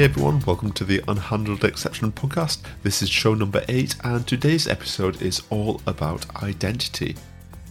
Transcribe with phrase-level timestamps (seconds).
[0.00, 2.62] Hey everyone, welcome to the Unhandled Exception podcast.
[2.82, 7.16] This is show number eight, and today's episode is all about identity.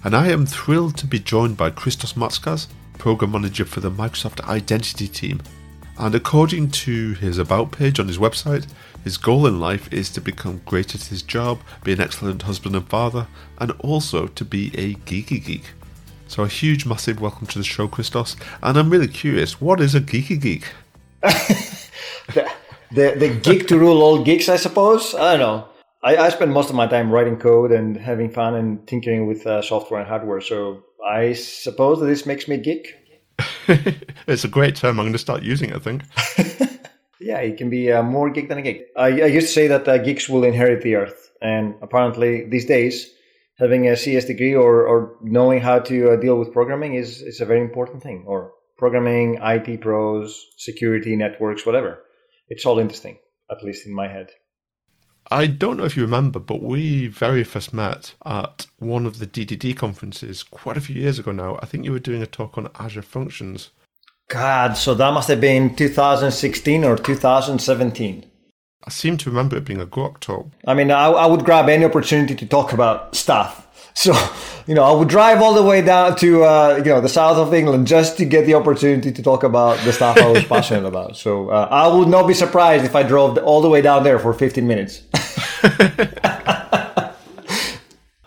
[0.03, 2.67] And I am thrilled to be joined by Christos Matskas,
[2.99, 5.41] program manager for the Microsoft Identity team.
[5.97, 8.67] And according to his about page on his website,
[9.03, 12.75] his goal in life is to become great at his job, be an excellent husband
[12.75, 13.25] and father,
[13.57, 15.71] and also to be a geeky geek.
[16.27, 18.35] So a huge, massive welcome to the show, Christos.
[18.61, 20.65] And I'm really curious, what is a geeky geek?
[22.33, 22.49] the,
[22.91, 25.13] the, the geek to rule all geeks, I suppose.
[25.15, 25.69] I don't know.
[26.01, 29.45] I, I spend most of my time writing code and having fun and tinkering with
[29.45, 30.41] uh, software and hardware.
[30.41, 32.93] So I suppose that this makes me a geek.
[34.27, 34.99] it's a great term.
[34.99, 36.03] I'm going to start using it, I think.
[37.19, 38.85] yeah, it can be uh, more geek than a geek.
[38.95, 41.31] I, I used to say that uh, geeks will inherit the earth.
[41.41, 43.09] And apparently, these days,
[43.57, 47.41] having a CS degree or, or knowing how to uh, deal with programming is, is
[47.41, 48.23] a very important thing.
[48.25, 52.01] Or programming, IT pros, security, networks, whatever.
[52.47, 53.19] It's all interesting,
[53.51, 54.31] at least in my head.
[55.31, 59.27] I don't know if you remember, but we very first met at one of the
[59.27, 61.59] DDD conferences quite a few years ago now.
[61.61, 63.69] I think you were doing a talk on Azure Functions.
[64.27, 68.25] God, so that must have been 2016 or 2017.
[68.83, 70.47] I seem to remember it being a Grok talk.
[70.65, 73.67] I mean, I, I would grab any opportunity to talk about stuff.
[73.99, 74.13] So,
[74.65, 77.35] you know, I would drive all the way down to, uh, you know, the south
[77.35, 80.87] of England just to get the opportunity to talk about the stuff I was passionate
[80.87, 81.17] about.
[81.17, 84.17] So uh, I would not be surprised if I drove all the way down there
[84.17, 85.01] for 15 minutes.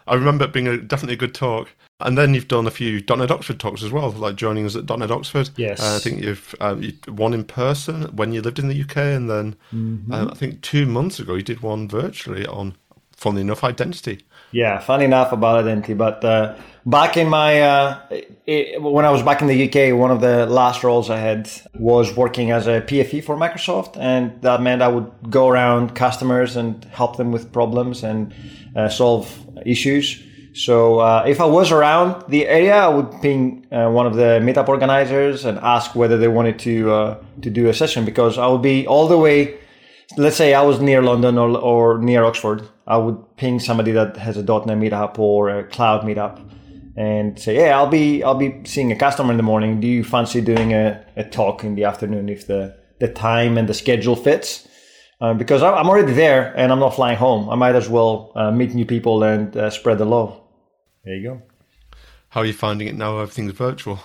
[0.06, 1.70] I remember it being a, definitely a good talk.
[2.00, 4.86] And then you've done a few .NET Oxford talks as well, like joining us at
[4.90, 5.48] .NET Oxford.
[5.56, 8.78] Yes, uh, I think you've uh, you, one in person when you lived in the
[8.78, 10.12] UK, and then mm-hmm.
[10.12, 12.74] uh, I think two months ago you did one virtually on,
[13.16, 14.26] funnily enough, identity.
[14.52, 18.00] Yeah, funny enough about identity, but uh, back in my uh,
[18.46, 21.50] it, when I was back in the UK, one of the last roles I had
[21.74, 26.56] was working as a PFE for Microsoft, and that meant I would go around customers
[26.56, 28.34] and help them with problems and
[28.76, 29.26] uh, solve
[29.64, 30.22] issues
[30.54, 34.40] so uh, if I was around the area, I would ping uh, one of the
[34.42, 38.46] meetup organizers and ask whether they wanted to uh, to do a session because I
[38.46, 39.58] would be all the way.
[40.18, 42.68] Let's say I was near London or, or near Oxford.
[42.86, 46.40] I would ping somebody that has a .NET meetup or a cloud meetup
[46.96, 49.80] and say, "Yeah, I'll be I'll be seeing a customer in the morning.
[49.80, 53.68] Do you fancy doing a, a talk in the afternoon if the the time and
[53.68, 54.68] the schedule fits?"
[55.20, 57.48] Uh, because I'm already there and I'm not flying home.
[57.48, 60.40] I might as well uh, meet new people and uh, spread the love.
[61.04, 61.42] There you go.
[62.30, 63.18] How are you finding it now?
[63.18, 64.00] Everything's virtual.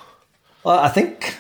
[0.64, 1.36] Well, I think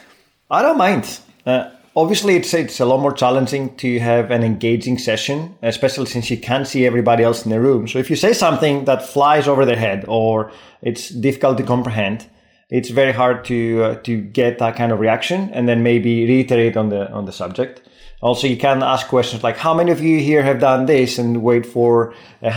[0.49, 1.19] I don't mind.
[1.45, 6.29] Uh, obviously, it's it's a lot more challenging to have an engaging session, especially since
[6.29, 7.87] you can't see everybody else in the room.
[7.87, 12.29] So if you say something that flies over their head or it's difficult to comprehend,
[12.69, 16.77] it's very hard to uh, to get that kind of reaction and then maybe reiterate
[16.77, 17.81] on the on the subject.
[18.21, 21.41] Also, you can ask questions like, "How many of you here have done this?" and
[21.41, 22.49] wait for a,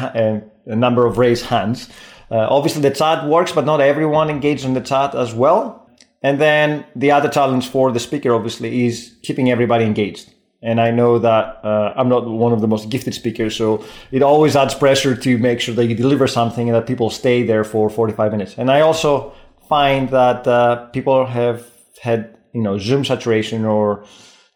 [0.67, 1.89] a, a number of raised hands.
[2.31, 5.80] Uh, obviously, the chat works, but not everyone engaged in the chat as well.
[6.23, 10.33] And then the other challenge for the speaker, obviously, is keeping everybody engaged.
[10.63, 13.83] And I know that uh, I'm not one of the most gifted speakers, so
[14.13, 17.43] it always adds pressure to make sure that you deliver something and that people stay
[17.43, 18.55] there for 45 minutes.
[18.59, 19.33] And I also
[19.69, 21.67] find that uh, people have
[22.03, 24.05] had, you know, Zoom saturation or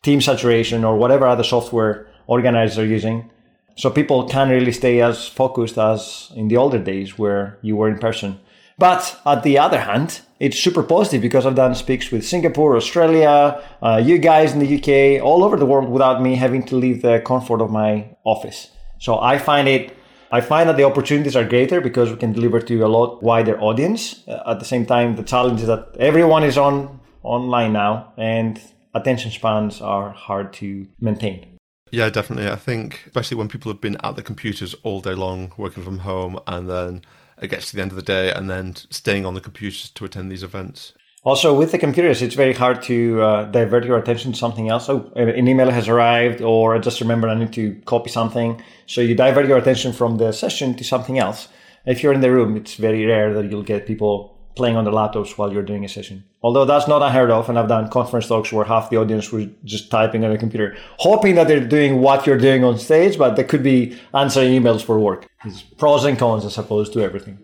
[0.02, 3.30] Team saturation or whatever other software organizers are using
[3.76, 7.88] so people can't really stay as focused as in the older days where you were
[7.88, 8.38] in person.
[8.78, 13.62] But at the other hand, it's super positive because I've done speaks with Singapore, Australia,
[13.82, 17.02] uh, you guys in the UK, all over the world without me having to leave
[17.02, 18.70] the comfort of my office.
[18.98, 19.96] So I find it,
[20.32, 23.60] I find that the opportunities are greater because we can deliver to a lot wider
[23.60, 24.26] audience.
[24.26, 28.60] Uh, at the same time, the challenge is that everyone is on online now and
[28.94, 31.46] attention spans are hard to maintain.
[31.90, 32.50] Yeah, definitely.
[32.50, 36.00] I think, especially when people have been at the computers all day long, working from
[36.00, 37.02] home, and then
[37.40, 40.04] it gets to the end of the day, and then staying on the computers to
[40.04, 40.92] attend these events.
[41.24, 44.84] Also, with the computers, it's very hard to uh, divert your attention to something else.
[44.86, 48.62] So, an email has arrived, or I just remember I need to copy something.
[48.86, 51.48] So, you divert your attention from the session to something else.
[51.86, 54.90] If you're in the room, it's very rare that you'll get people playing on the
[54.90, 56.24] laptops while you're doing a session.
[56.42, 59.46] Although that's not unheard of, and I've done conference talks where half the audience was
[59.64, 63.36] just typing on a computer, hoping that they're doing what you're doing on stage, but
[63.36, 65.26] they could be answering emails for work.
[65.44, 67.38] It's pros and cons, I suppose, to everything.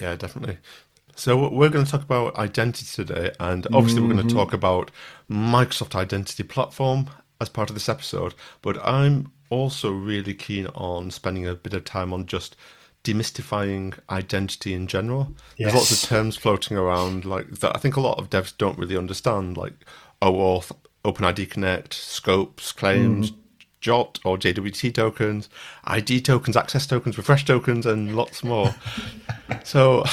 [0.00, 0.58] Yeah, definitely.
[1.14, 4.08] So we're going to talk about identity today, and obviously mm-hmm.
[4.08, 4.90] we're going to talk about
[5.30, 7.10] Microsoft Identity Platform
[7.40, 8.34] as part of this episode.
[8.62, 12.56] But I'm also really keen on spending a bit of time on just
[13.04, 15.34] demystifying identity in general.
[15.56, 15.72] Yes.
[15.72, 17.74] There's lots of terms floating around like that.
[17.74, 19.56] I think a lot of devs don't really understand.
[19.56, 19.74] Like
[20.20, 20.72] OAuth,
[21.04, 23.40] OpenID Connect, scopes, claims, mm-hmm.
[23.80, 25.48] JWT or JWT tokens,
[25.84, 28.74] ID tokens, access tokens, refresh tokens, and lots more.
[29.64, 30.04] so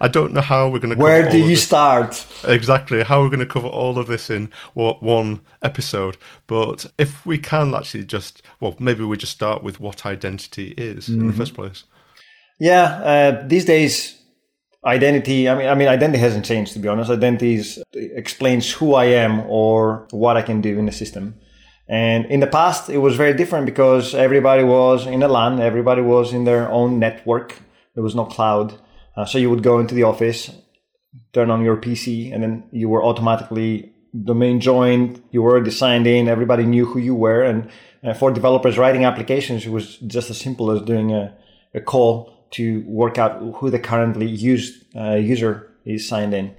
[0.00, 1.00] I don't know how we're going to.
[1.00, 2.26] Where do you start?
[2.44, 6.16] Exactly, how we're going to cover all of this in one episode.
[6.46, 11.04] But if we can actually just, well, maybe we just start with what identity is
[11.04, 11.12] mm-hmm.
[11.12, 11.38] in the mm-hmm.
[11.38, 11.84] first place.
[12.60, 14.20] Yeah, uh, these days
[14.84, 17.10] identity i mean i mean identity hasn't changed to be honest.
[17.10, 21.34] Identity is, explains who i am or what i can do in the system.
[21.88, 26.02] And in the past it was very different because everybody was in a lan everybody
[26.02, 27.56] was in their own network.
[27.94, 28.78] There was no cloud.
[29.16, 30.50] Uh, so you would go into the office
[31.32, 33.92] turn on your pc and then you were automatically
[34.24, 37.42] domain joined you were already signed in everybody knew who you were.
[37.42, 37.70] And
[38.02, 41.36] uh, for developers writing applications it was just as simple as doing a,
[41.74, 46.56] a call to work out who the currently used uh, user is signed in.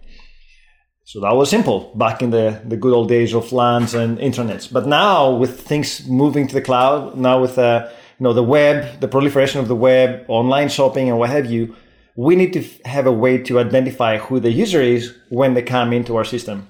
[1.03, 4.71] So that was simple back in the, the good old days of LANs and intranets.
[4.71, 8.99] But now with things moving to the cloud, now with uh, you know the web,
[9.01, 11.75] the proliferation of the web, online shopping, and what have you,
[12.15, 15.91] we need to have a way to identify who the user is when they come
[15.91, 16.69] into our system.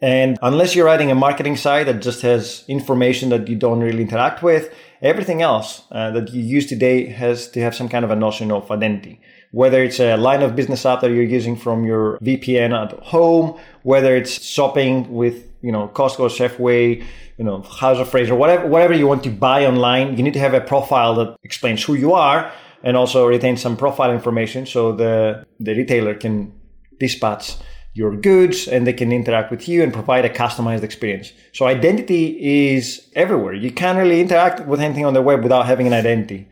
[0.00, 4.02] And unless you're writing a marketing site that just has information that you don't really
[4.02, 8.10] interact with, everything else uh, that you use today has to have some kind of
[8.10, 9.20] a notion of identity.
[9.50, 13.58] Whether it's a line of business app that you're using from your VPN at home,
[13.82, 17.04] whether it's shopping with, you know, Costco, Safeway,
[17.36, 20.40] you know, House of Fraser, whatever, whatever you want to buy online, you need to
[20.40, 22.50] have a profile that explains who you are
[22.82, 26.52] and also retain some profile information so the, the retailer can
[26.98, 27.56] dispatch
[27.94, 31.32] your goods and they can interact with you and provide a customized experience.
[31.52, 33.52] So identity is everywhere.
[33.52, 36.48] You can't really interact with anything on the web without having an identity.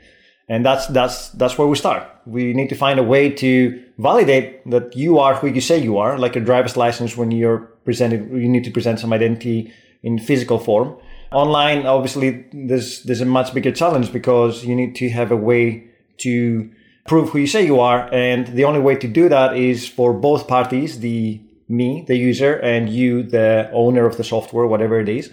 [0.48, 2.02] And that's that's that's where we start.
[2.26, 5.98] We need to find a way to validate that you are who you say you
[5.98, 9.72] are, like a driver's license when you're presented you need to present some identity
[10.02, 10.96] in physical form.
[11.30, 15.84] Online, obviously there's there's a much bigger challenge because you need to have a way
[16.18, 16.68] to
[17.06, 18.08] prove who you say you are.
[18.12, 22.54] And the only way to do that is for both parties, the me, the user,
[22.54, 25.30] and you, the owner of the software, whatever it is,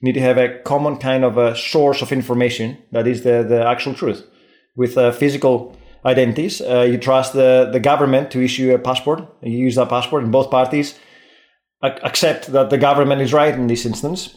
[0.00, 3.66] need to have a common kind of a source of information that is the, the
[3.66, 4.26] actual truth.
[4.76, 9.20] With uh, physical identities, uh, you trust the, the government to issue a passport.
[9.42, 10.98] You use that passport, and both parties
[11.82, 14.36] accept that the government is right in this instance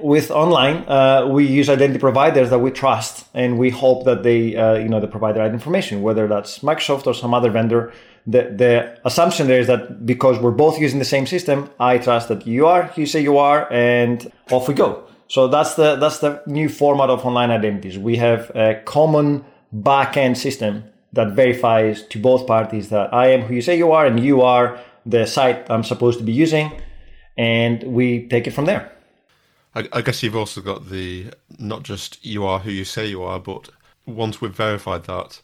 [0.00, 4.56] with online, uh, we use identity providers that we trust, and we hope that they,
[4.56, 7.92] uh, you know, they provide the right information, whether that's Microsoft or some other vendor.
[8.26, 12.28] The, the assumption there is that because we're both using the same system, I trust
[12.28, 15.04] that you are you say you are, and off we go.
[15.28, 17.98] So that's the that's the new format of online identities.
[17.98, 19.44] We have a common
[19.74, 24.06] backend system that verifies to both parties that I am who you say you are,
[24.06, 26.72] and you are the site I'm supposed to be using,
[27.36, 28.95] and we take it from there.
[29.76, 31.26] I, I guess you've also got the
[31.58, 33.68] not just you are who you say you are, but
[34.06, 35.40] once we've verified that,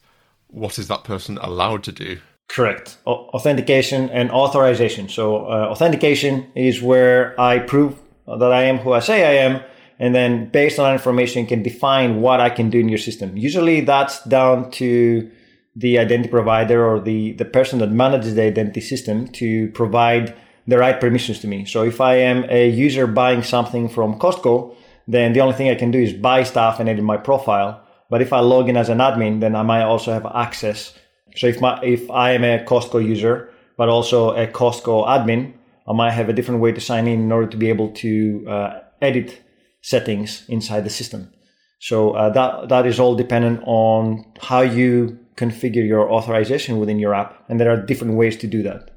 [0.48, 2.18] what is that person allowed to do?
[2.48, 2.98] Correct.
[3.06, 5.08] Authentication and authorization.
[5.08, 9.62] So, uh, authentication is where I prove that I am who I say I am,
[9.98, 13.36] and then based on that information, can define what I can do in your system.
[13.36, 15.30] Usually, that's down to
[15.76, 20.34] the identity provider or the, the person that manages the identity system to provide
[20.66, 21.64] the right permissions to me.
[21.64, 24.74] So if I am a user buying something from Costco,
[25.08, 27.82] then the only thing I can do is buy stuff and edit my profile.
[28.08, 30.94] But if I log in as an admin, then I might also have access.
[31.34, 35.54] So if my if I am a Costco user, but also a Costco admin,
[35.88, 38.44] I might have a different way to sign in in order to be able to
[38.46, 39.40] uh, edit
[39.80, 41.32] settings inside the system.
[41.80, 47.14] So uh, that that is all dependent on how you configure your authorization within your
[47.14, 48.91] app, and there are different ways to do that.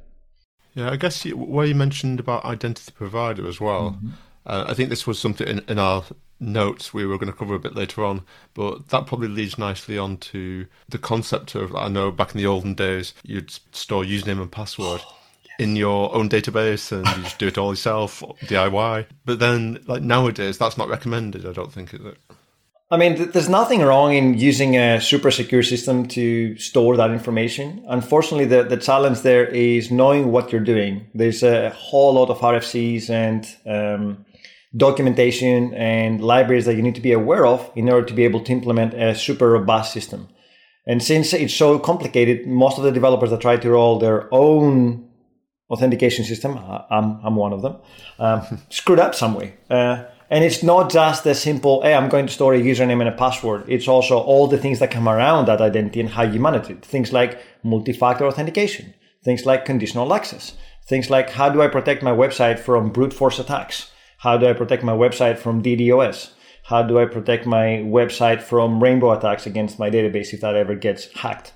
[0.76, 3.92] Yeah, I guess you, where you mentioned about identity provider as well.
[3.92, 4.10] Mm-hmm.
[4.46, 6.04] Uh, I think this was something in, in, our
[6.40, 9.98] notes we were going to cover a bit later on, but that probably leads nicely
[9.98, 14.42] on to the concept of I know back in the olden days you'd store username
[14.42, 15.02] and password.
[15.12, 15.16] Oh,
[15.58, 19.06] in your own database and you just do it all yourself, DIY.
[19.26, 21.46] But then, like nowadays, that's not recommended.
[21.46, 22.18] I don't think, is it?
[22.92, 27.84] I mean, there's nothing wrong in using a super secure system to store that information.
[27.88, 31.08] Unfortunately, the, the challenge there is knowing what you're doing.
[31.16, 34.26] There's a whole lot of RFCs and um,
[34.78, 38.42] documentation and libraries that you need to be aware of in order to be able
[38.42, 40.28] to implement a super robust system.
[40.86, 45.10] And since it's so complicated, most of the developers that try to roll their own
[45.72, 46.60] authentication system,
[46.92, 47.78] I'm, I'm one of them,
[48.20, 49.56] um, screwed up some way.
[49.72, 53.10] Uh, and it's not just a simple, hey, I'm going to store a username and
[53.10, 53.66] a password.
[53.68, 56.84] It's also all the things that come around that identity and how you manage it.
[56.84, 60.56] Things like multi-factor authentication, things like conditional access,
[60.88, 63.92] things like how do I protect my website from brute force attacks?
[64.18, 66.32] How do I protect my website from DDoS?
[66.64, 70.74] How do I protect my website from rainbow attacks against my database if that ever
[70.74, 71.54] gets hacked?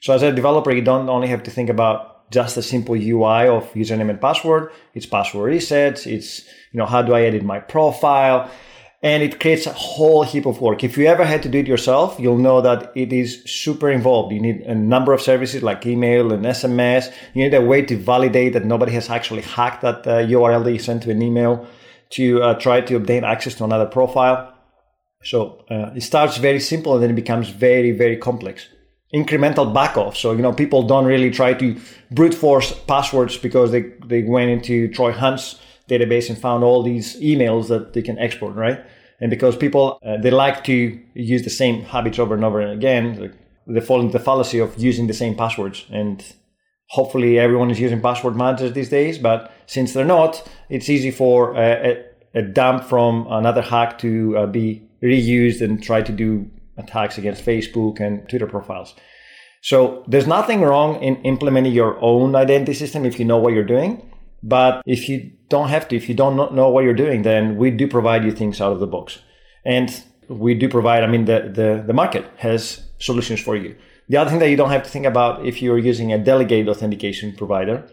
[0.00, 3.48] So as a developer, you don't only have to think about just a simple UI
[3.48, 4.72] of username and password.
[4.94, 6.06] It's password resets.
[6.06, 6.44] It's,
[6.76, 8.50] you know, how do I edit my profile?
[9.02, 10.84] And it creates a whole heap of work.
[10.84, 14.30] If you ever had to do it yourself, you'll know that it is super involved.
[14.34, 17.10] You need a number of services like email and SMS.
[17.32, 20.72] You need a way to validate that nobody has actually hacked that uh, URL that
[20.72, 21.66] you sent to an email
[22.10, 24.52] to uh, try to obtain access to another profile.
[25.24, 28.66] So uh, it starts very simple and then it becomes very, very complex.
[29.14, 30.14] Incremental back off.
[30.14, 31.80] So, you know, people don't really try to
[32.10, 37.20] brute force passwords because they, they went into Troy Hunt's database and found all these
[37.20, 38.84] emails that they can export, right?
[39.20, 42.72] And because people, uh, they like to use the same habits over and over and
[42.72, 43.32] again,
[43.66, 45.86] they fall into the fallacy of using the same passwords.
[45.90, 46.24] And
[46.88, 51.56] hopefully everyone is using password managers these days, but since they're not, it's easy for
[51.56, 57.18] a, a, dump from another hack to uh, be reused and try to do attacks
[57.18, 58.94] against Facebook and Twitter profiles.
[59.62, 63.64] So there's nothing wrong in implementing your own identity system if you know what you're
[63.64, 64.08] doing.
[64.42, 67.70] But if you don't have to, if you don't know what you're doing, then we
[67.70, 69.18] do provide you things out of the box.
[69.64, 73.76] And we do provide, I mean, the, the, the market has solutions for you.
[74.08, 76.68] The other thing that you don't have to think about if you're using a delegated
[76.68, 77.88] authentication provider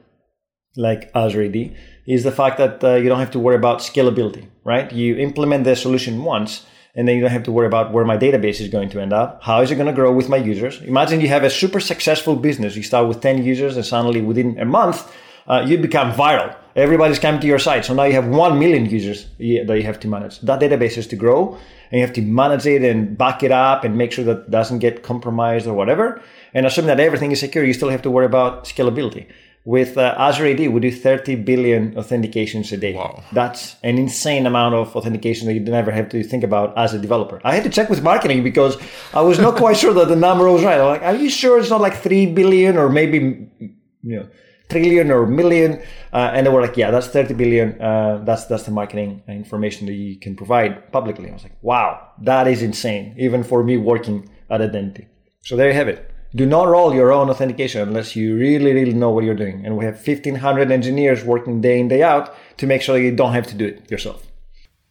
[0.75, 4.47] like Azure AD is the fact that uh, you don't have to worry about scalability,
[4.63, 4.91] right?
[4.91, 8.17] You implement the solution once and then you don't have to worry about where my
[8.17, 9.41] database is going to end up.
[9.43, 10.81] How is it going to grow with my users?
[10.81, 12.75] Imagine you have a super successful business.
[12.75, 15.12] You start with 10 users and suddenly within a month,
[15.47, 16.55] uh, you become viral.
[16.75, 17.85] Everybody's coming to your site.
[17.85, 20.39] So now you have 1 million users that you have to manage.
[20.41, 21.57] That database has to grow
[21.91, 24.51] and you have to manage it and back it up and make sure that it
[24.51, 26.21] doesn't get compromised or whatever.
[26.53, 29.27] And assuming that everything is secure, you still have to worry about scalability.
[29.65, 32.95] With uh, Azure AD, we do 30 billion authentications a day.
[32.95, 33.23] Wow.
[33.31, 37.00] That's an insane amount of authentication that you never have to think about as a
[37.00, 37.39] developer.
[37.45, 38.75] I had to check with marketing because
[39.13, 40.81] I was not quite sure that the number was right.
[40.81, 44.27] I'm like, are you sure it's not like 3 billion or maybe, you know,
[44.73, 45.81] trillion or million.
[46.11, 47.81] Uh, and they were like, yeah, that's 30 billion.
[47.81, 51.29] Uh, that's, that's the marketing information that you can provide publicly.
[51.29, 55.07] I was like, wow, that is insane, even for me working at Identity.
[55.41, 56.09] So there you have it.
[56.35, 59.65] Do not roll your own authentication unless you really, really know what you're doing.
[59.65, 63.33] And we have 1500 engineers working day in, day out to make sure you don't
[63.33, 64.25] have to do it yourself.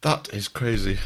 [0.02, 0.98] That is crazy.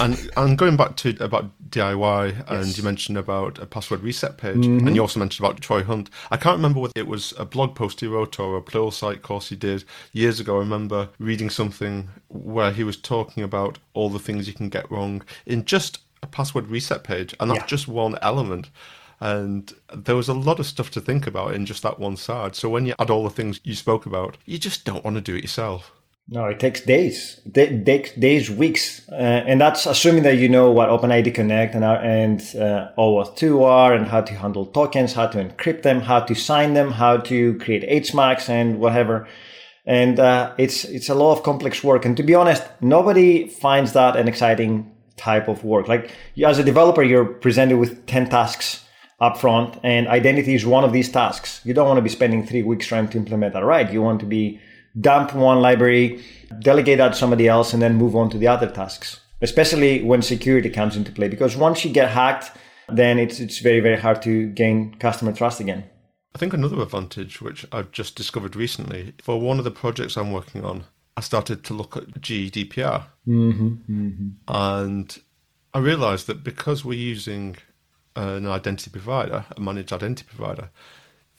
[0.00, 2.44] and and going back to about DIY, yes.
[2.48, 4.86] and you mentioned about a password reset page, mm-hmm.
[4.86, 6.08] and you also mentioned about Troy Hunt.
[6.30, 9.48] I can't remember whether it was a blog post he wrote or a Pluralsight course
[9.48, 10.56] he did years ago.
[10.56, 14.90] I remember reading something where he was talking about all the things you can get
[14.90, 17.66] wrong in just a password reset page, and that's yeah.
[17.66, 18.70] just one element.
[19.18, 22.54] And there was a lot of stuff to think about in just that one side.
[22.54, 25.20] So when you add all the things you spoke about, you just don't want to
[25.20, 25.92] do it yourself.
[26.26, 30.88] No, it takes days, days, days weeks, uh, and that's assuming that you know what
[30.88, 35.44] OpenID Connect and and uh, OAuth 2 are, and how to handle tokens, how to
[35.44, 39.28] encrypt them, how to sign them, how to create HMACs and whatever.
[39.84, 42.06] And uh, it's it's a lot of complex work.
[42.06, 45.88] And to be honest, nobody finds that an exciting type of work.
[45.88, 46.10] Like
[46.42, 48.82] as a developer, you're presented with ten tasks
[49.20, 51.60] upfront, and identity is one of these tasks.
[51.64, 53.92] You don't want to be spending three weeks trying to implement that right.
[53.92, 54.58] You want to be
[55.00, 56.22] dump one library,
[56.60, 59.20] delegate that to somebody else, and then move on to the other tasks.
[59.40, 62.52] Especially when security comes into play, because once you get hacked,
[62.88, 65.84] then it's it's very very hard to gain customer trust again.
[66.34, 70.32] I think another advantage, which I've just discovered recently, for one of the projects I'm
[70.32, 70.84] working on,
[71.16, 74.28] I started to look at GDPR, mm-hmm, mm-hmm.
[74.48, 75.18] and
[75.72, 77.56] I realised that because we're using
[78.16, 80.70] an identity provider, a managed identity provider,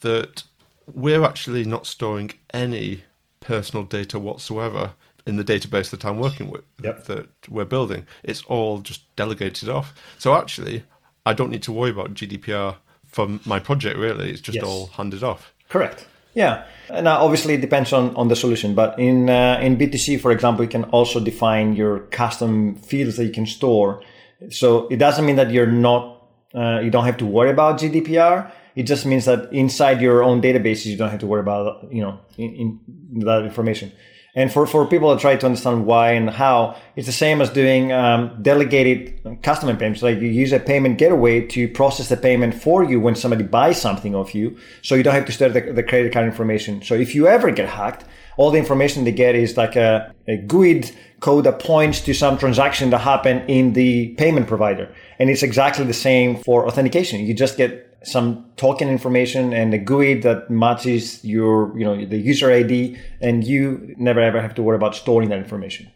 [0.00, 0.44] that
[0.86, 3.04] we're actually not storing any
[3.40, 4.92] personal data whatsoever
[5.26, 7.04] in the database that I'm working with, yep.
[7.04, 8.06] that we're building.
[8.22, 9.92] It's all just delegated off.
[10.18, 10.84] So actually,
[11.24, 12.76] I don't need to worry about GDPR
[13.06, 14.30] for my project, really.
[14.30, 14.64] It's just yes.
[14.64, 15.52] all handed off.
[15.68, 16.06] Correct.
[16.34, 16.64] Yeah.
[16.90, 20.64] Now, obviously, it depends on, on the solution, but in uh, in B2C, for example,
[20.64, 24.02] you can also define your custom fields that you can store.
[24.50, 26.22] So it doesn't mean that you're not,
[26.54, 30.42] uh, you don't have to worry about GDPR it just means that inside your own
[30.42, 32.78] databases, you don't have to worry about, you know, in,
[33.14, 33.90] in that information.
[34.34, 37.48] And for, for people that try to understand why and how, it's the same as
[37.48, 40.02] doing um, delegated customer payments.
[40.02, 43.80] Like you use a payment gateway to process the payment for you when somebody buys
[43.80, 44.58] something of you.
[44.82, 46.82] So you don't have to store the, the credit card information.
[46.82, 48.04] So if you ever get hacked,
[48.36, 52.36] all the information they get is like a, a GUID code that points to some
[52.36, 54.94] transaction that happened in the payment provider.
[55.18, 57.20] And it's exactly the same for authentication.
[57.24, 62.18] You just get some token information and a GUI that matches your, you know, the
[62.18, 65.90] user ID, and you never ever have to worry about storing that information.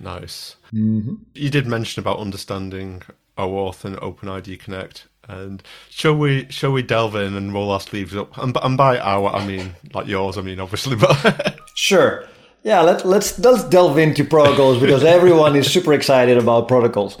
[0.00, 0.56] Nice.
[0.72, 1.14] Mm-hmm.
[1.34, 3.02] You did mention about understanding
[3.38, 5.08] OAuth and OpenID Connect.
[5.28, 8.36] And shall we shall we delve in and roll our sleeves up?
[8.38, 10.36] And, and by our, I mean like yours.
[10.36, 12.26] I mean obviously, but sure.
[12.64, 17.18] Yeah, let, let's let's delve into protocols because everyone is super excited about protocols.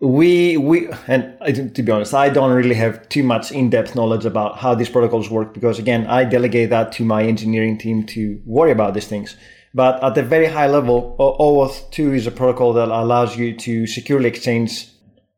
[0.00, 4.24] We we and to be honest, I don't really have too much in depth knowledge
[4.24, 8.40] about how these protocols work because again, I delegate that to my engineering team to
[8.46, 9.36] worry about these things.
[9.74, 13.86] But at the very high level, OAuth 2 is a protocol that allows you to
[13.86, 14.88] securely exchange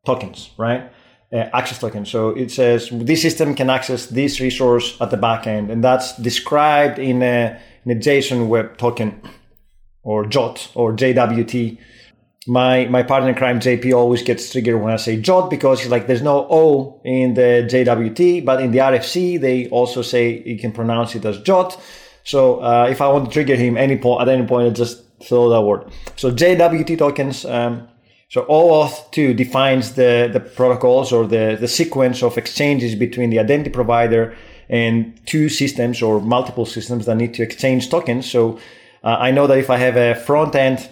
[0.06, 0.90] tokens, right?
[1.32, 2.10] Uh, access tokens.
[2.10, 6.16] So it says this system can access this resource at the back end, and that's
[6.18, 9.20] described in a in a JSON Web Token
[10.02, 11.78] or JOT or JWT.
[12.46, 15.90] My my partner in crime JP always gets triggered when I say JOT because he's
[15.90, 20.58] like, there's no O in the JWT, but in the RFC they also say you
[20.58, 21.80] can pronounce it as JOT.
[22.24, 25.04] So uh, if I want to trigger him any point at any point, I just
[25.22, 25.92] throw that word.
[26.16, 27.44] So JWT tokens.
[27.44, 27.88] Um,
[28.28, 33.38] so OAuth 2 defines the, the protocols or the, the sequence of exchanges between the
[33.38, 34.34] identity provider
[34.70, 38.30] and two systems or multiple systems that need to exchange tokens.
[38.30, 38.58] So
[39.04, 40.88] uh, I know that if I have a front end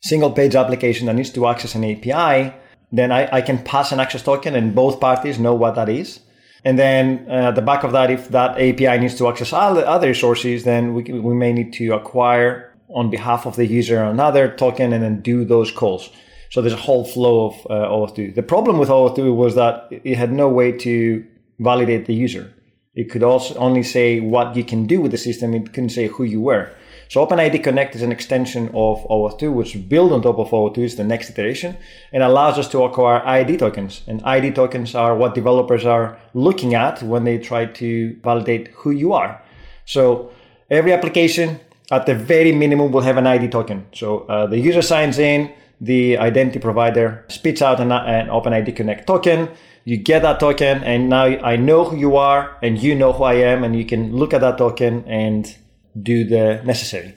[0.00, 2.54] single page application that needs to access an API,
[2.92, 6.20] then I, I can pass an access token and both parties know what that is.
[6.64, 10.06] And then uh, at the back of that, if that API needs to access other
[10.06, 14.92] resources, then we, we may need to acquire on behalf of the user another token
[14.92, 16.10] and then do those calls.
[16.50, 18.32] So there's a whole flow of uh, OAuth 2.
[18.32, 21.24] The problem with OAuth 2 was that it had no way to
[21.60, 22.52] validate the user.
[22.94, 25.54] It could also only say what you can do with the system.
[25.54, 26.70] It couldn't say who you were.
[27.10, 30.76] So OpenID Connect is an extension of OAuth 2, which built on top of OAuth
[30.76, 31.76] 2, is the next iteration,
[32.12, 34.02] and allows us to acquire ID tokens.
[34.06, 38.92] And ID tokens are what developers are looking at when they try to validate who
[38.92, 39.42] you are.
[39.86, 40.30] So
[40.70, 41.58] every application
[41.90, 43.86] at the very minimum will have an ID token.
[43.92, 49.08] So uh, the user signs in, the identity provider spits out an, an OpenID Connect
[49.08, 49.48] token.
[49.84, 53.24] You get that token, and now I know who you are, and you know who
[53.24, 55.52] I am, and you can look at that token and
[56.00, 57.14] do the necessary.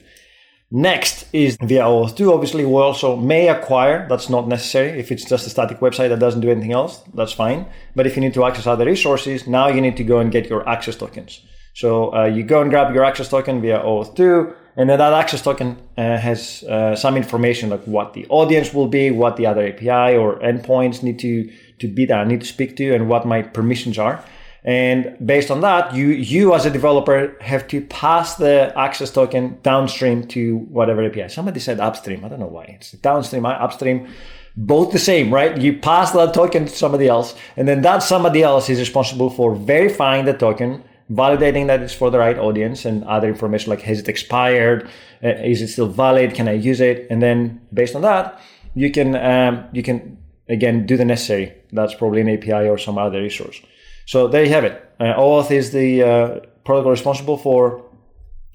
[0.75, 2.33] Next is via OAuth 2.
[2.33, 4.07] Obviously, we also may acquire.
[4.09, 4.99] That's not necessary.
[4.99, 7.67] If it's just a static website that doesn't do anything else, that's fine.
[7.95, 10.49] But if you need to access other resources, now you need to go and get
[10.49, 11.41] your access tokens.
[11.75, 15.13] So uh, you go and grab your access token via OAuth 2, and then that
[15.13, 19.45] access token uh, has uh, some information like what the audience will be, what the
[19.45, 23.09] other API or endpoints need to to be that I need to speak to, and
[23.09, 24.23] what my permissions are.
[24.65, 29.59] And based on that, you, you as a developer have to pass the access token
[29.61, 31.27] downstream to whatever API.
[31.27, 32.23] Somebody said upstream.
[32.23, 32.63] I don't know why.
[32.65, 34.07] It's downstream, upstream,
[34.55, 35.57] both the same, right?
[35.57, 39.55] You pass that token to somebody else, and then that somebody else is responsible for
[39.55, 43.99] verifying the token, validating that it's for the right audience and other information like has
[43.99, 44.87] it expired?
[45.23, 46.35] Uh, is it still valid?
[46.35, 47.07] Can I use it?
[47.09, 48.39] And then based on that,
[48.75, 51.53] you can, um, you can again do the necessary.
[51.71, 53.59] That's probably an API or some other resource.
[54.05, 54.83] So there you have it.
[54.99, 57.83] Uh, OAuth is the uh, protocol responsible for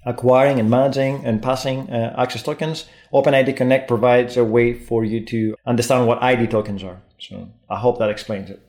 [0.04, 2.87] acquiring and managing and passing uh, access tokens.
[3.12, 7.00] OpenID Connect provides a way for you to understand what ID tokens are.
[7.18, 8.62] So I hope that explains it.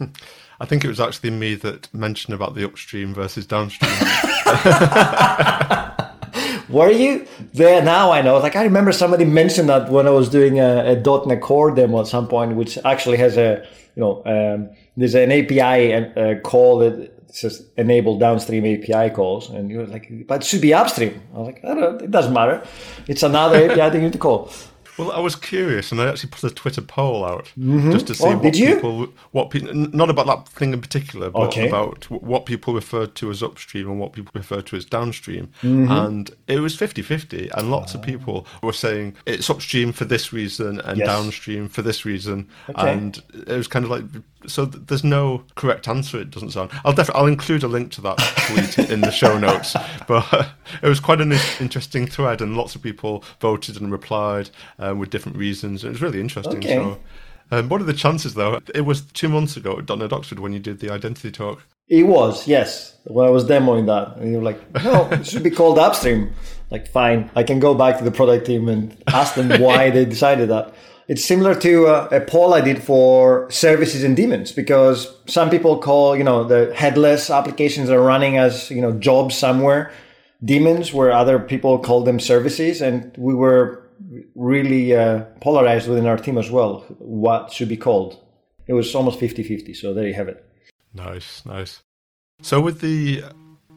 [0.60, 3.92] I think it was actually me that mentioned about the upstream versus downstream.
[6.68, 7.82] Were you there?
[7.82, 8.38] Now I know.
[8.38, 12.00] Like I remember somebody mentioned that when I was doing a, a .NET Core demo
[12.00, 14.22] at some point, which actually has a you know.
[14.24, 20.10] Um, there's an API uh, call that says enable downstream API calls, and you're like,
[20.26, 21.20] but it should be upstream.
[21.34, 22.66] I was like, I don't, it doesn't matter.
[23.06, 24.50] It's another API that you need to call.
[24.98, 27.92] Well, I was curious, and I actually put a Twitter poll out mm-hmm.
[27.92, 31.48] just to see oh, what people, what people, not about that thing in particular, but
[31.48, 31.68] okay.
[31.68, 35.48] about what people referred to as upstream and what people referred to as downstream.
[35.62, 35.90] Mm-hmm.
[35.90, 40.32] And it was 50 50, and lots of people were saying it's upstream for this
[40.32, 41.06] reason and yes.
[41.06, 42.48] downstream for this reason.
[42.70, 42.92] Okay.
[42.92, 44.04] And it was kind of like,
[44.46, 46.70] so there's no correct answer, it doesn't sound.
[46.84, 49.76] I'll definitely, I'll include a link to that tweet in the show notes.
[50.06, 50.50] But
[50.82, 55.10] it was quite an interesting thread, and lots of people voted and replied um, with
[55.10, 55.84] different reasons.
[55.84, 56.58] It was really interesting.
[56.58, 56.76] Okay.
[56.76, 56.98] So,
[57.50, 58.60] um, what are the chances, though?
[58.74, 61.62] It was two months ago at .NET Oxford when you did the identity talk.
[61.88, 62.96] It was, yes.
[63.04, 66.32] When I was demoing that, and you were like, "No, it should be called upstream."
[66.70, 70.04] Like, fine, I can go back to the product team and ask them why they
[70.04, 70.74] decided that.
[71.08, 75.78] It's similar to uh, a poll I did for services and daemons because some people
[75.78, 79.92] call, you know, the headless applications are running as, you know, jobs somewhere,
[80.44, 82.82] daemons, where other people call them services.
[82.82, 83.88] And we were
[84.34, 86.80] really uh, polarized within our team as well.
[86.98, 88.20] What should be called?
[88.66, 89.74] It was almost 50 50.
[89.74, 90.45] So there you have it.
[90.96, 91.82] Nice, nice.
[92.42, 93.22] So with the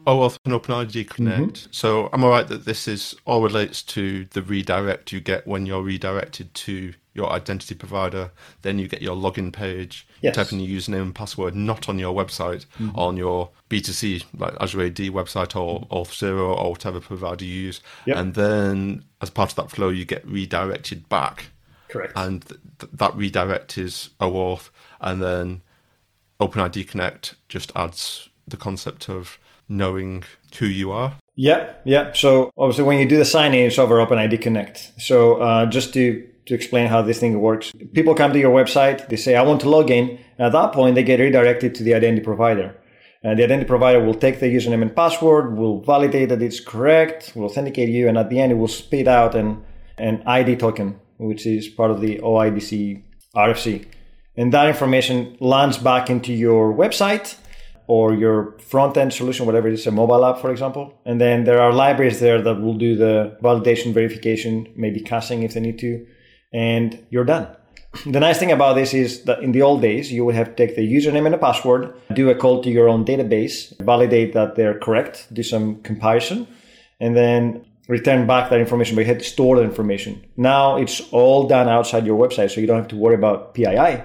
[0.06, 1.54] OAuth and OpenID Connect.
[1.54, 1.72] Mm-hmm.
[1.72, 5.66] So I'm all right that this is all relates to the redirect you get when
[5.66, 8.30] you're redirected to your identity provider.
[8.62, 10.06] Then you get your login page.
[10.22, 10.36] Yes.
[10.36, 12.98] You type in your username and password, not on your website, mm-hmm.
[12.98, 17.80] on your B2C, like Azure AD website or Auth0 or whatever provider you use.
[18.06, 18.16] Yep.
[18.16, 21.50] And then as part of that flow, you get redirected back.
[21.88, 22.12] Correct.
[22.16, 24.70] And th- that redirect is OAuth.
[25.00, 25.62] And then
[26.40, 30.24] OpenID Connect just adds the concept of knowing
[30.58, 31.14] who you are.
[31.36, 32.12] Yeah, yeah.
[32.12, 34.92] So obviously, when you do the sign in, it's over OpenID Connect.
[34.98, 39.08] So uh, just to to explain how this thing works, people come to your website,
[39.08, 41.94] they say, "I want to log in." At that point, they get redirected to the
[41.94, 42.76] identity provider.
[43.22, 47.32] And the identity provider will take the username and password, will validate that it's correct,
[47.34, 49.62] will authenticate you, and at the end, it will spit out an,
[49.98, 53.02] an ID token, which is part of the OIDC
[53.36, 53.84] RFC.
[54.40, 57.36] And that information lands back into your website
[57.88, 60.98] or your front end solution, whatever it is, a mobile app, for example.
[61.04, 65.52] And then there are libraries there that will do the validation, verification, maybe caching if
[65.52, 66.06] they need to,
[66.54, 67.48] and you're done.
[68.06, 70.54] The nice thing about this is that in the old days, you would have to
[70.54, 74.56] take the username and a password, do a call to your own database, validate that
[74.56, 76.48] they're correct, do some comparison,
[76.98, 80.24] and then return back that information, but you had to store that information.
[80.38, 84.02] Now it's all done outside your website, so you don't have to worry about PII.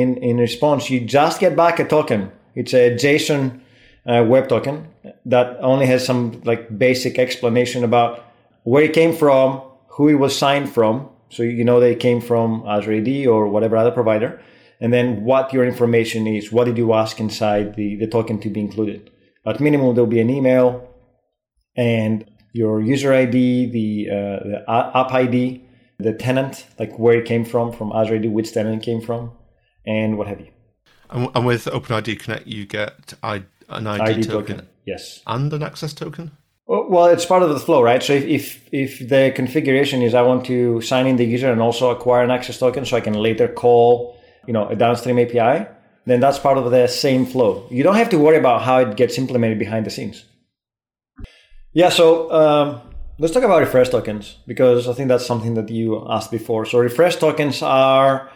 [0.00, 3.60] In, in response, you just get back a token it's a JSON
[4.06, 4.88] uh, web token
[5.26, 8.24] that only has some like basic explanation about
[8.64, 11.08] where it came from, who it was signed from.
[11.28, 14.40] So you know they came from Azure AD or whatever other provider,
[14.80, 16.50] and then what your information is.
[16.50, 19.10] What did you ask inside the, the token to be included?
[19.44, 20.88] At minimum, there'll be an email
[21.76, 25.62] and your user ID, the, uh, the app ID,
[25.98, 29.32] the tenant, like where it came from, from Azure AD, which tenant it came from,
[29.86, 30.48] and what have you.
[31.10, 35.92] And, with OpenID Connect, you get an ID, ID token, token, yes, and an access
[35.92, 36.32] token.
[36.68, 38.02] Well, it's part of the flow, right?
[38.02, 41.60] So if, if, if the configuration is I want to sign in the user and
[41.60, 44.18] also acquire an access token, so I can later call,
[44.48, 45.68] you know, a downstream API,
[46.06, 47.68] then that's part of the same flow.
[47.70, 50.24] You don't have to worry about how it gets implemented behind the scenes.
[51.72, 51.90] Yeah.
[51.90, 52.80] So um,
[53.18, 56.64] let's talk about refresh tokens because I think that's something that you asked before.
[56.64, 58.28] So refresh tokens are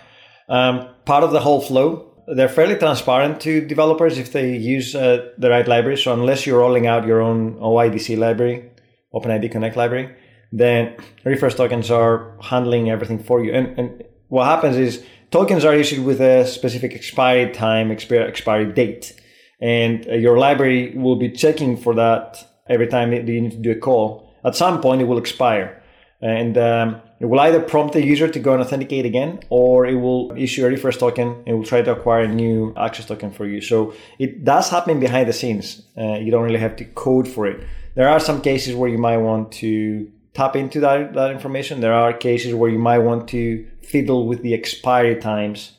[0.50, 5.30] um, part of the whole flow they're fairly transparent to developers if they use uh,
[5.36, 5.96] the right library.
[5.96, 8.70] So unless you're rolling out your own OIDC library,
[9.12, 10.14] OpenID Connect library,
[10.52, 13.52] then refresh tokens are handling everything for you.
[13.52, 19.20] And, and what happens is tokens are issued with a specific expiry time, expiry date,
[19.60, 23.72] and uh, your library will be checking for that every time you need to do
[23.72, 24.32] a call.
[24.44, 25.82] At some point, it will expire,
[26.22, 29.96] and um, it will either prompt the user to go and authenticate again, or it
[29.96, 33.46] will issue a refresh token and will try to acquire a new access token for
[33.46, 33.60] you.
[33.60, 35.82] So it does happen behind the scenes.
[35.98, 37.62] Uh, you don't really have to code for it.
[37.94, 41.80] There are some cases where you might want to tap into that, that information.
[41.80, 45.72] There are cases where you might want to fiddle with the expiry times.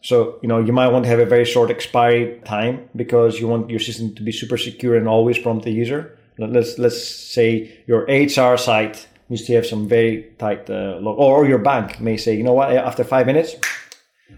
[0.00, 3.46] So, you know, you might want to have a very short expiry time because you
[3.46, 6.16] want your system to be super secure and always prompt the user.
[6.38, 11.18] Let's, let's say your HR site needs to have some very tight uh, log.
[11.18, 13.56] Or your bank may say, you know what, after five minutes,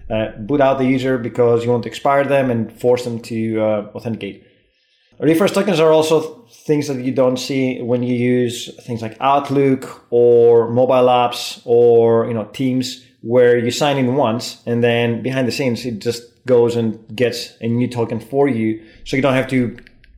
[0.09, 3.61] uh, boot out the user because you want to expire them and force them to
[3.61, 4.47] uh, authenticate.
[5.21, 10.07] Refresh tokens are also things that you don't see when you use things like Outlook
[10.11, 15.47] or mobile apps or you know Teams, where you sign in once and then behind
[15.47, 19.35] the scenes it just goes and gets a new token for you, so you don't
[19.35, 19.77] have to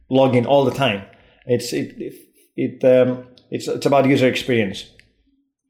[0.09, 1.03] log in all the time.
[1.47, 2.15] It's it it,
[2.57, 4.87] it um, it's it's about user experience.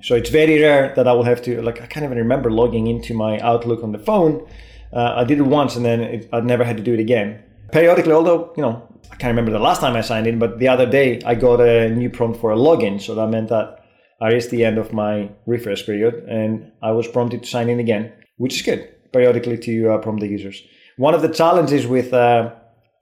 [0.02, 2.86] So it's very rare that I will have to like I can't even remember logging
[2.86, 4.46] into my Outlook on the phone.
[4.92, 7.42] Uh, I did it once and then it, I never had to do it again.
[7.72, 8.74] Periodically, although you know
[9.10, 11.60] I can't remember the last time I signed in, but the other day I got
[11.60, 13.84] a new prompt for a login, so that meant that
[14.20, 17.80] I reached the end of my refresh period and I was prompted to sign in
[17.80, 18.88] again, which is good.
[19.12, 20.62] Periodically to uh, prompt the users.
[20.96, 22.52] One of the challenges with uh,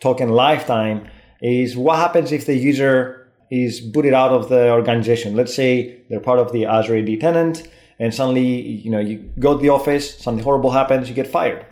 [0.01, 1.09] token lifetime
[1.43, 3.20] is what happens if the user
[3.51, 5.37] is booted out of the organization.
[5.37, 9.57] Let's say they're part of the Azure AD tenant, and suddenly you know you go
[9.57, 11.65] to the office, something horrible happens, you get fired,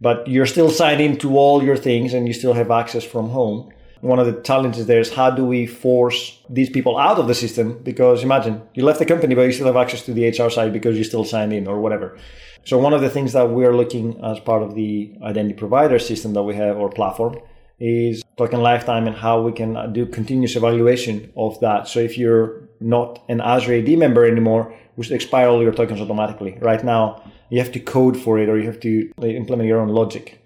[0.00, 3.70] but you're still signed into all your things, and you still have access from home.
[4.00, 7.34] One of the challenges there is how do we force these people out of the
[7.34, 7.80] system?
[7.82, 10.72] Because imagine you left the company, but you still have access to the HR side
[10.72, 12.16] because you still signed in or whatever.
[12.64, 16.32] So one of the things that we're looking as part of the identity provider system
[16.34, 17.38] that we have or platform
[17.80, 21.88] is token lifetime and how we can uh, do continuous evaluation of that.
[21.88, 26.00] So if you're not an Azure AD member anymore, we should expire all your tokens
[26.00, 26.56] automatically.
[26.60, 29.88] Right now, you have to code for it or you have to implement your own
[29.88, 30.40] logic.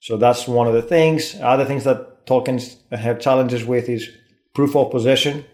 [0.00, 1.36] So that's one of the things.
[1.40, 4.10] Other things that tokens have challenges with is
[4.54, 5.44] proof of possession.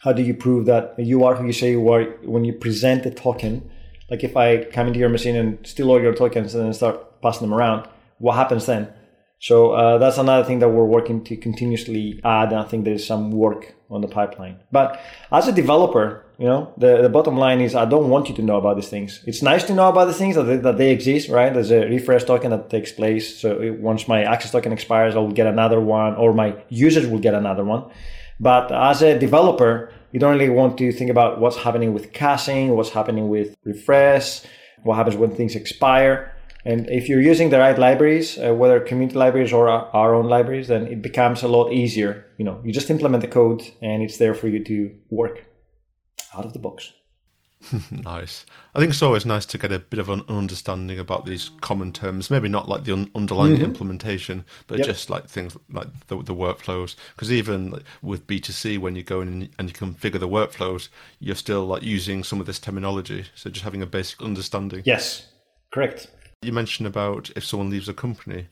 [0.00, 3.02] How do you prove that you are who you say you are when you present
[3.04, 3.70] the token?
[4.10, 7.22] Like if I come into your machine and steal all your tokens and then start
[7.22, 8.92] passing them around, what happens then?
[9.44, 12.48] So uh, that's another thing that we're working to continuously add.
[12.52, 14.56] And I think there's some work on the pipeline.
[14.72, 14.98] But
[15.30, 18.42] as a developer, you know, the, the bottom line is I don't want you to
[18.42, 19.22] know about these things.
[19.26, 21.52] It's nice to know about the things that they, that they exist, right?
[21.52, 23.38] There's a refresh token that takes place.
[23.38, 27.06] So it, once my access token expires, I will get another one, or my users
[27.06, 27.84] will get another one.
[28.40, 32.74] But as a developer, you don't really want to think about what's happening with caching,
[32.76, 34.40] what's happening with refresh,
[34.84, 36.33] what happens when things expire.
[36.64, 40.68] And if you're using the right libraries, uh, whether community libraries or our, own libraries,
[40.68, 42.24] then it becomes a lot easier.
[42.38, 45.44] You know, you just implement the code and it's there for you to work
[46.34, 46.92] out of the box.
[47.90, 48.44] nice.
[48.74, 51.92] I think it's always nice to get a bit of an understanding about these common
[51.92, 52.30] terms.
[52.30, 53.64] Maybe not like the un- underlying mm-hmm.
[53.64, 54.86] implementation, but yep.
[54.86, 56.96] just like things like the, the workflows.
[57.14, 60.88] Because even with B2C, when you go in and you configure the workflows,
[61.20, 63.26] you're still like using some of this terminology.
[63.34, 64.82] So just having a basic understanding.
[64.84, 65.26] Yes,
[65.70, 66.08] correct.
[66.44, 68.46] You mentioned about if someone leaves a company.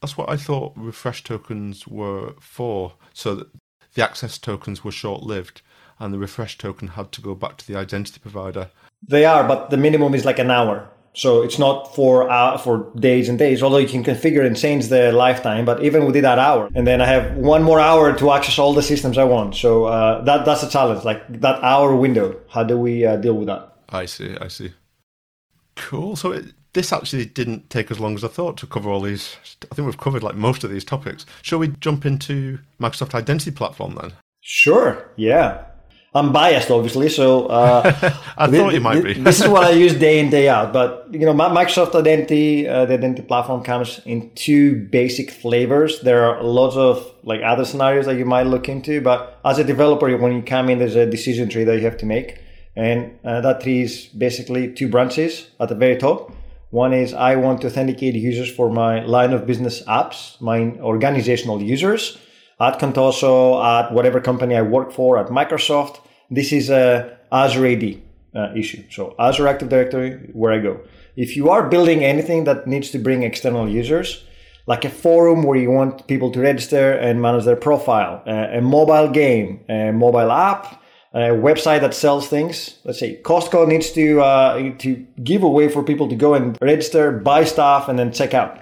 [0.00, 2.94] That's what I thought refresh tokens were for.
[3.12, 3.46] So
[3.94, 5.62] the access tokens were short lived
[5.98, 8.70] and the refresh token had to go back to the identity provider.
[9.06, 10.88] They are, but the minimum is like an hour.
[11.14, 14.88] So it's not for uh, for days and days, although you can configure and change
[14.88, 15.64] the lifetime.
[15.64, 18.74] But even within that hour, and then I have one more hour to access all
[18.74, 19.54] the systems I want.
[19.54, 22.38] So uh, that that's a challenge, like that hour window.
[22.50, 23.76] How do we uh, deal with that?
[23.88, 24.74] I see, I see.
[25.76, 26.16] Cool.
[26.16, 29.36] So it, this actually didn't take as long as I thought to cover all these.
[29.72, 31.24] I think we've covered like most of these topics.
[31.40, 34.12] Shall we jump into Microsoft Identity Platform then?
[34.42, 35.10] Sure.
[35.16, 35.64] Yeah.
[36.14, 37.08] I'm biased, obviously.
[37.08, 37.82] So uh,
[38.36, 39.14] I thought you might be.
[39.14, 40.74] this is what I use day in day out.
[40.74, 46.00] But you know, Microsoft Identity, uh, the Identity platform comes in two basic flavors.
[46.02, 49.00] There are lots of like other scenarios that you might look into.
[49.00, 51.96] But as a developer, when you come in, there's a decision tree that you have
[51.98, 52.38] to make,
[52.76, 56.32] and uh, that tree is basically two branches at the very top.
[56.76, 60.58] One is I want to authenticate users for my line of business apps, my
[60.92, 62.18] organizational users
[62.60, 66.00] at Contoso, at whatever company I work for, at Microsoft.
[66.30, 67.84] This is a Azure AD
[68.34, 68.82] uh, issue.
[68.90, 70.82] So Azure Active Directory, where I go.
[71.16, 74.22] If you are building anything that needs to bring external users,
[74.66, 78.60] like a forum where you want people to register and manage their profile, uh, a
[78.60, 80.82] mobile game, a mobile app,
[81.16, 82.76] a website that sells things.
[82.84, 86.58] Let's say Costco needs to uh, to give a way for people to go and
[86.60, 88.60] register, buy stuff, and then check out.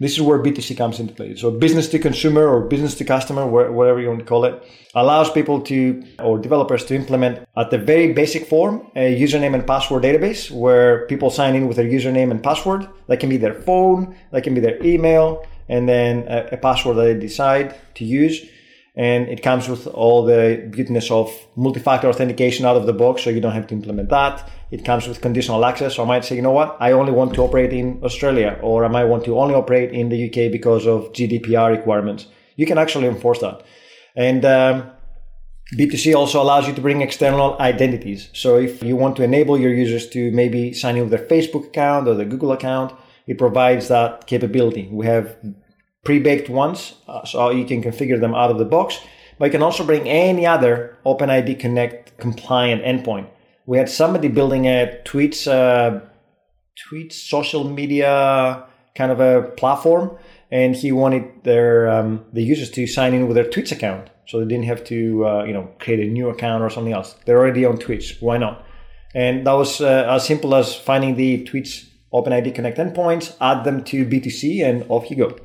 [0.00, 1.34] This is where B2C comes into play.
[1.36, 4.62] So business to consumer or business to customer, whatever you want to call it,
[4.94, 9.64] allows people to, or developers to implement at the very basic form, a username and
[9.64, 12.88] password database where people sign in with their username and password.
[13.06, 16.96] That can be their phone, that can be their email, and then a, a password
[16.96, 18.44] that they decide to use
[18.96, 23.30] and it comes with all the goodness of multi-factor authentication out of the box so
[23.30, 26.36] you don't have to implement that it comes with conditional access so i might say
[26.36, 29.38] you know what i only want to operate in australia or i might want to
[29.38, 32.26] only operate in the uk because of gdpr requirements
[32.56, 33.62] you can actually enforce that
[34.16, 34.90] and um,
[35.72, 38.28] B2C also allows you to bring external identities.
[38.32, 41.68] So if you want to enable your users to maybe sign in with their Facebook
[41.68, 42.92] account or their Google account,
[43.26, 44.88] it provides that capability.
[44.92, 45.36] We have
[46.04, 48.98] pre-baked ones, uh, so you can configure them out of the box.
[49.38, 53.26] But you can also bring any other OpenID Connect compliant endpoint.
[53.66, 56.00] We had somebody building a Twitch, uh,
[56.88, 60.16] Twitch social media kind of a platform,
[60.50, 64.38] and he wanted their um, the users to sign in with their Twitch account, so
[64.38, 67.16] they didn't have to uh, you know create a new account or something else.
[67.24, 68.18] They're already on Twitch.
[68.20, 68.64] Why not?
[69.14, 73.82] And that was uh, as simple as finding the Twitch OpenID Connect endpoints, add them
[73.84, 75.36] to B2C, and off you go.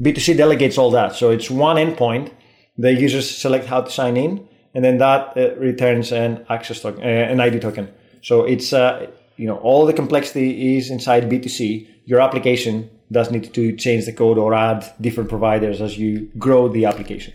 [0.00, 1.14] B2C delegates all that.
[1.14, 2.32] So it's one endpoint.
[2.78, 7.02] The users select how to sign in, and then that uh, returns an access token,
[7.02, 7.92] uh, an ID token.
[8.22, 11.88] So it's uh, you know all the complexity is inside B2C.
[12.04, 16.68] Your application does need to change the code or add different providers as you grow
[16.68, 17.34] the application.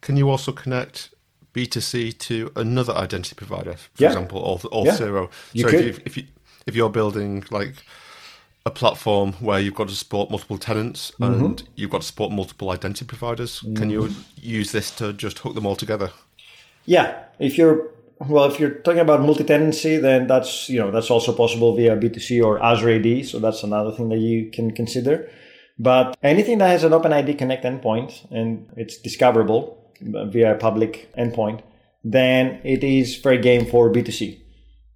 [0.00, 1.14] Can you also connect
[1.52, 4.08] B2C to another identity provider, for yeah.
[4.08, 4.40] example,
[4.72, 4.84] Auth0?
[4.84, 4.94] Yeah.
[4.94, 6.24] So you if, you, if you
[6.66, 7.74] if you're building like
[8.66, 11.44] a platform where you've got to support multiple tenants mm-hmm.
[11.44, 13.60] and you've got to support multiple identity providers.
[13.60, 13.74] Mm-hmm.
[13.74, 14.20] Can you mm-hmm.
[14.36, 16.10] use this to just hook them all together?
[16.84, 21.32] Yeah, if you're well, if you're talking about multi-tenancy, then that's you know that's also
[21.32, 23.26] possible via B2C or Azure AD.
[23.26, 25.30] So that's another thing that you can consider.
[25.78, 31.62] But anything that has an OpenID Connect endpoint and it's discoverable via a public endpoint,
[32.04, 34.38] then it is fair game for B2C.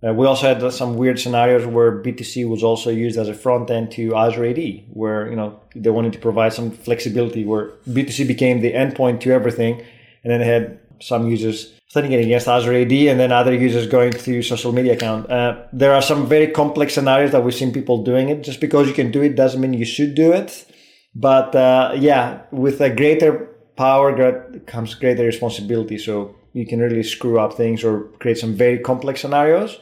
[0.04, 3.70] Uh, we also had some weird scenarios where B2C was also used as a front
[3.70, 8.26] end to Azure AD, where you know they wanted to provide some flexibility, where B2C
[8.26, 9.80] became the endpoint to everything,
[10.22, 14.12] and then they had some users authenticating against Azure AD, and then other users going
[14.12, 15.30] through social media account.
[15.30, 18.42] Uh, there are some very complex scenarios that we've seen people doing it.
[18.42, 20.66] Just because you can do it doesn't mean you should do it.
[21.14, 25.96] But uh, yeah, with a greater power comes greater responsibility.
[25.96, 29.80] So you can really screw up things or create some very complex scenarios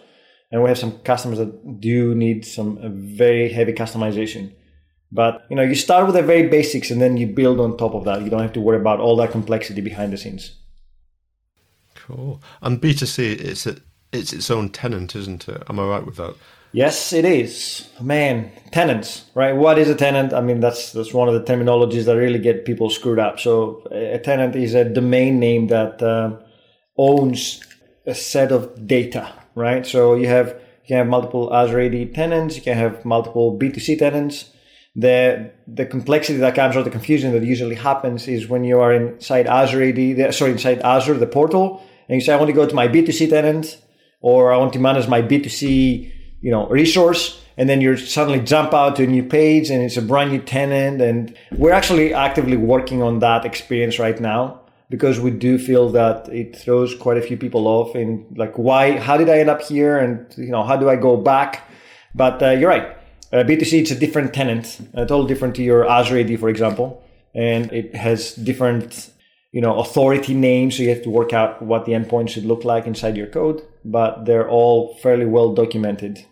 [0.52, 4.52] and we have some customers that do need some very heavy customization.
[5.10, 7.94] But you know you start with the very basics and then you build on top
[7.94, 8.22] of that.
[8.22, 10.52] You don't have to worry about all that complexity behind the scenes.
[11.94, 12.42] Cool.
[12.60, 13.76] And b2c it's a,
[14.12, 15.62] it's its own tenant isn't it?
[15.68, 16.34] Am i right with that?
[16.72, 17.88] Yes it is.
[18.00, 19.54] Man tenants right?
[19.54, 20.32] What is a tenant?
[20.32, 23.40] I mean that's that's one of the terminologies that really get people screwed up.
[23.40, 26.38] So a tenant is a domain name that uh,
[26.96, 27.62] owns
[28.06, 29.86] a set of data right?
[29.86, 33.98] So you have you can have multiple Azure AD tenants, you can have multiple B2C
[33.98, 34.50] tenants.
[34.94, 38.92] The the complexity that comes or the confusion that usually happens is when you are
[38.92, 42.66] inside Azure AD, sorry, inside Azure, the portal, and you say, I want to go
[42.66, 43.80] to my B2C tenant,
[44.20, 46.12] or I want to manage my B2C,
[46.42, 49.96] you know, resource, and then you suddenly jump out to a new page and it's
[49.96, 51.00] a brand new tenant.
[51.00, 54.62] And we're actually actively working on that experience right now
[54.92, 58.98] because we do feel that it throws quite a few people off in like why
[58.98, 59.96] how did i end up here?
[59.96, 61.66] And you know how do i go back?
[62.14, 62.88] But uh, you're right.
[63.33, 67.02] Uh, b2c it's a different tenant uh, totally different to your azure ad for example.
[67.35, 69.11] And it has different
[69.50, 72.62] you know authority names so you have to work out what the endpoint should look
[72.62, 73.62] like inside your code.
[73.87, 76.26] But they're all fairly well documented.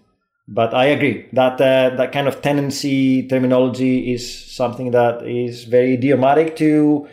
[0.46, 4.22] But I agree that uh, that kind of tenancy terminology is
[4.54, 7.08] something that is very idiomatic to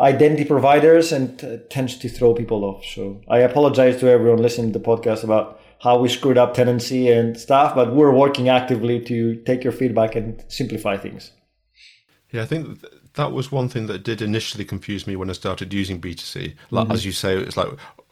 [0.00, 2.84] identity providers and uh, tends to throw people off.
[2.84, 7.08] So I apologize to everyone listening to the podcast about how we screwed up tenancy
[7.08, 11.32] and stuff, but we're working actively to take your feedback and simplify things.
[12.32, 12.84] Yeah, I think
[13.14, 16.54] that was one thing that did initially confuse me when I started using B2C.
[16.70, 16.92] Like, mm-hmm.
[16.92, 17.68] As you say, it's like,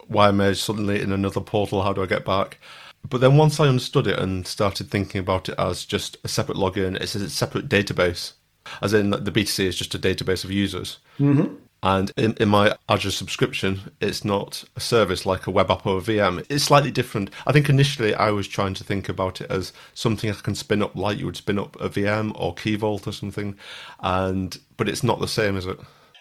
[0.07, 1.83] why am I suddenly in another portal?
[1.83, 2.59] How do I get back?
[3.07, 6.57] But then once I understood it and started thinking about it as just a separate
[6.57, 8.33] login, it's a separate database,
[8.81, 10.97] as in the B2C is just a database of users.
[11.19, 11.55] Mm-hmm.
[11.81, 15.99] And in, in, my Azure subscription, it's not a service like a web app or
[15.99, 16.45] a VM.
[16.49, 17.29] It's slightly different.
[17.47, 20.81] I think initially I was trying to think about it as something I can spin
[20.81, 23.55] up like you would spin up a VM or Key Vault or something.
[24.01, 25.79] And but it's not the same, is it?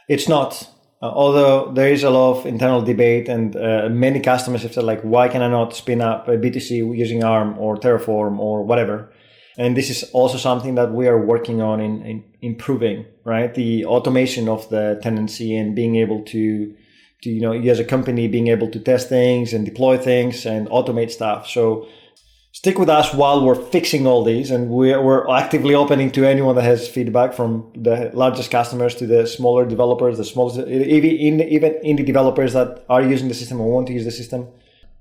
[0.09, 0.69] It's not.
[1.03, 4.85] Uh, although there is a lot of internal debate, and uh, many customers have said
[4.85, 9.11] like, why can I not spin up a B2C using ARM or Terraform or whatever?
[9.59, 13.55] And this is also something that we are working on in, in, improving right?
[13.55, 16.75] The automation of the tenancy and being able to
[17.23, 20.47] to you know you as a company being able to test things and deploy things
[20.47, 21.49] and automate stuff.
[21.49, 21.89] So
[22.53, 24.51] stick with us while we're fixing all these.
[24.51, 29.07] And we're, we're actively opening to anyone that has feedback from the largest customers to
[29.07, 33.71] the smaller developers the smallest even even indie developers that are using the system or
[33.71, 34.49] want to use the system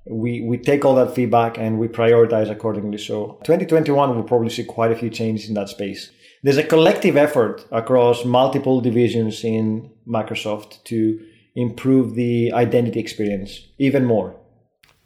[0.10, 2.98] we we take all that feedback and we prioritize accordingly.
[2.98, 6.12] So 2021 we'll probably see quite a few changes in that space.
[6.44, 11.20] There's a collective effort across multiple divisions in Microsoft to
[11.56, 14.36] improve the identity experience even more.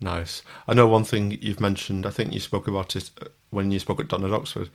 [0.01, 0.41] Nice.
[0.67, 2.05] I know one thing you've mentioned.
[2.05, 3.11] I think you spoke about it
[3.51, 4.69] when you spoke at .NET Oxford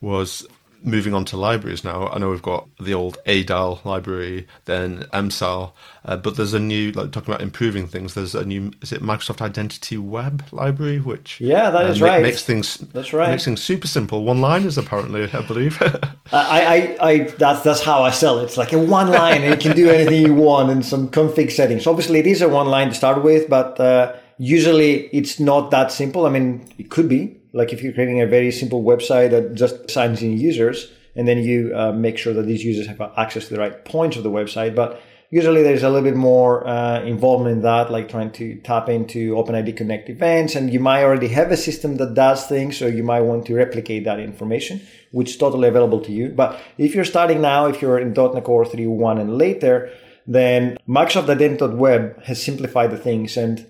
[0.00, 0.46] was
[0.84, 5.72] moving on to libraries now, I know we've got the old ADAL library, then MSAL,
[6.04, 9.02] uh, but there's a new, like talking about improving things, there's a new, is it
[9.02, 12.22] Microsoft Identity Web library, which yeah, that is uh, right.
[12.22, 13.30] makes things that's right.
[13.30, 14.24] makes things super simple.
[14.24, 15.80] One liners apparently, I believe.
[16.32, 18.44] I, I, I, that's that's how I sell it.
[18.44, 21.52] It's like a one line, and you can do anything you want, and some config
[21.52, 21.86] settings.
[21.86, 25.92] Obviously, it is a one line to start with, but uh, usually it's not that
[25.92, 26.26] simple.
[26.26, 29.90] I mean, it could be like if you're creating a very simple website that just
[29.90, 33.54] signs in users and then you uh, make sure that these users have access to
[33.54, 34.74] the right points of the website.
[34.74, 38.88] But usually there's a little bit more uh, involvement in that like trying to tap
[38.88, 42.86] into openid connect events and you might already have a system that does things so
[42.86, 46.30] you might want to replicate that information which is totally available to you.
[46.30, 49.90] But if you're starting now if you're in .NET Core 3.1 and later
[50.26, 53.36] then Microsoft Identity.web has simplified the things.
[53.36, 53.66] And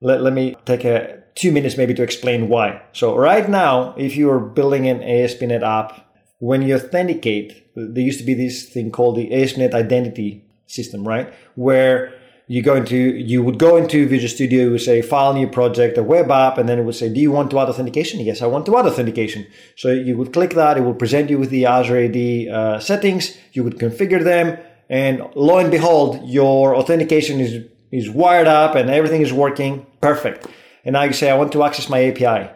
[0.00, 2.82] let, let me take a two minutes maybe to explain why.
[2.92, 6.02] So right now, if you are building an ASP.NET app,
[6.38, 11.32] when you authenticate, there used to be this thing called the ASP.NET identity system, right?
[11.54, 12.12] Where
[12.48, 15.98] you go into, you would go into Visual Studio, you would say file new project,
[15.98, 18.20] a web app, and then it would say, do you want to add authentication?
[18.20, 19.46] Yes, I want to add authentication.
[19.76, 20.78] So you would click that.
[20.78, 23.36] It will present you with the Azure AD uh, settings.
[23.52, 24.58] You would configure them.
[24.88, 30.46] And lo and behold, your authentication is, is wired up and everything is working perfect.
[30.86, 32.48] And now you say, I want to access my API,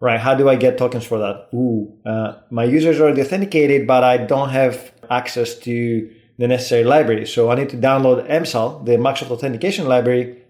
[0.00, 0.18] right?
[0.18, 1.48] How do I get tokens for that?
[1.54, 6.82] Ooh, uh, my user is already authenticated, but I don't have access to the necessary
[6.82, 7.24] library.
[7.24, 10.42] So I need to download MSAL, the Microsoft Authentication Library,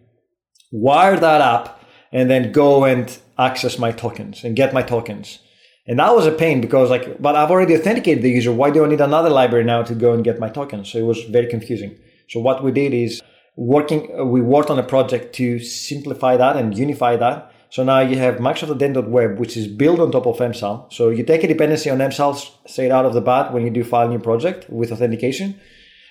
[0.72, 5.40] wire that up, and then go and access my tokens and get my tokens.
[5.86, 8.52] And that was a pain because like, but I've already authenticated the user.
[8.52, 10.90] Why do I need another library now to go and get my tokens?
[10.90, 11.98] So it was very confusing.
[12.30, 13.22] So what we did is
[13.58, 17.52] working, uh, we worked on a project to simplify that and unify that.
[17.70, 20.90] So now you have Microsoft Identity.web, which is built on top of MSAL.
[20.92, 22.32] So you take a dependency on MSAL
[22.66, 25.60] straight out of the bat when you do file new project with authentication.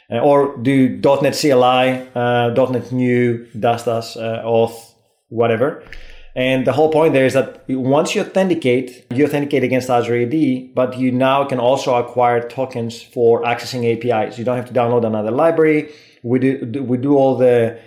[0.10, 4.93] Uh, or do .NET CLI, uh, .NET New, DASDAS, uh, Auth,
[5.28, 5.84] whatever.
[6.34, 10.76] And the whole point there is that once you authenticate, you authenticate against Azure AD,
[10.76, 14.38] but you now can also acquire tokens for accessing APIs.
[14.38, 15.89] You don't have to download another library.
[16.24, 17.80] We do, we do all the,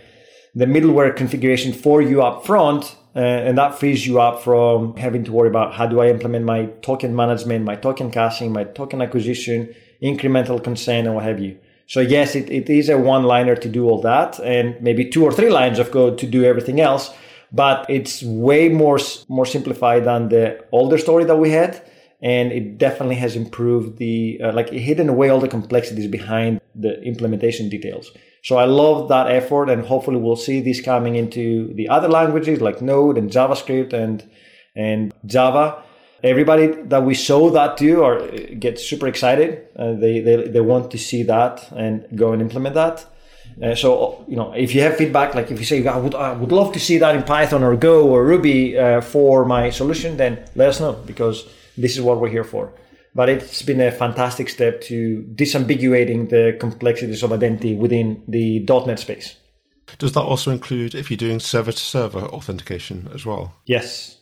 [0.55, 2.97] the middleware configuration for you up front.
[3.15, 6.45] Uh, and that frees you up from having to worry about how do I implement
[6.45, 11.59] my token management, my token caching, my token acquisition, incremental consent, and what have you.
[11.89, 15.25] So yes, it, it is a one liner to do all that and maybe two
[15.25, 17.13] or three lines of code to do everything else.
[17.51, 21.83] But it's way more, more simplified than the older story that we had.
[22.23, 27.01] And it definitely has improved the, uh, like hidden away all the complexities behind the
[27.03, 28.11] implementation details.
[28.43, 32.61] So I love that effort and hopefully we'll see this coming into the other languages
[32.61, 34.29] like Node and JavaScript and,
[34.77, 35.83] and Java
[36.23, 39.67] everybody that we show that to are get super excited.
[39.77, 43.07] Uh, they, they they want to see that and go and implement that.
[43.63, 46.33] Uh, so you know, if you have feedback, like if you say I would I
[46.33, 50.17] would love to see that in Python or Go or Ruby uh, for my solution,
[50.17, 51.49] then let us know because
[51.81, 52.73] this is what we're here for.
[53.15, 59.01] But it's been a fantastic step to disambiguating the complexities of identity within the .NET
[59.01, 59.37] space.
[59.99, 63.57] Does that also include if you're doing server to server authentication as well?
[63.67, 64.21] Yes,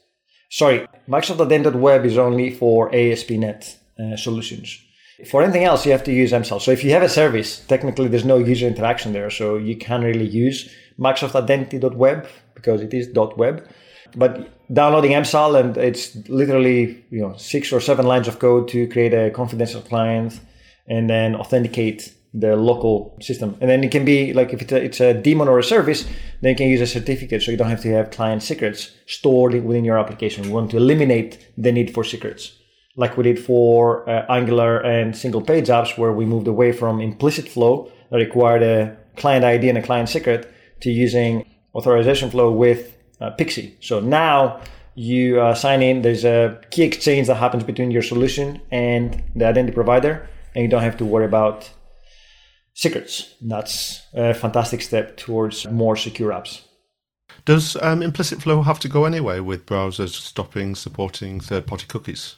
[0.50, 4.80] Sorry, Microsoft Identity Web is only for ASP.NET uh, solutions.
[5.28, 6.62] For anything else, you have to use MSAL.
[6.62, 10.04] So if you have a service, technically there's no user interaction there, so you can't
[10.04, 13.68] really use Microsoft Identity.web because it is .web.
[14.16, 18.86] But downloading MSAL and it's literally you know six or seven lines of code to
[18.88, 20.40] create a confidential client
[20.86, 23.56] and then authenticate the local system.
[23.60, 26.06] And then it can be like if it's a, it's a daemon or a service,
[26.40, 29.54] then you can use a certificate so you don't have to have client secrets stored
[29.64, 30.44] within your application.
[30.44, 32.52] We want to eliminate the need for secrets,
[32.96, 37.00] like we did for uh, Angular and single page apps, where we moved away from
[37.00, 41.44] implicit flow that required a client ID and a client secret to using
[41.74, 43.76] authorization flow with uh, PKCE.
[43.80, 44.60] So now
[44.94, 49.46] you uh, sign in, there's a key exchange that happens between your solution and the
[49.46, 51.70] identity provider, and you don't have to worry about
[52.74, 53.34] secrets.
[53.40, 56.62] That's a fantastic step towards more secure apps.
[57.44, 62.36] Does um, implicit flow have to go anyway with browsers stopping supporting third party cookies?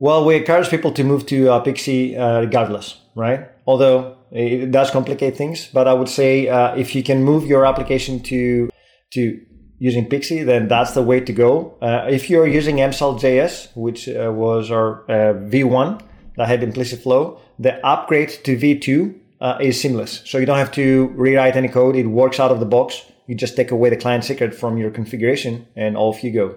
[0.00, 3.48] Well, we encourage people to move to uh, PKCE uh, regardless, right?
[3.66, 7.66] Although it does complicate things, but I would say uh, if you can move your
[7.66, 8.70] application to
[9.12, 9.40] to
[9.78, 11.76] using PKCE, then that's the way to go.
[11.80, 16.00] Uh, if you're using MSAL.js, which uh, was our uh, V1
[16.36, 20.22] that had implicit flow, the upgrade to V2 uh, is seamless.
[20.24, 21.96] So you don't have to rewrite any code.
[21.96, 23.04] It works out of the box.
[23.26, 26.56] You just take away the client secret from your configuration and off you go.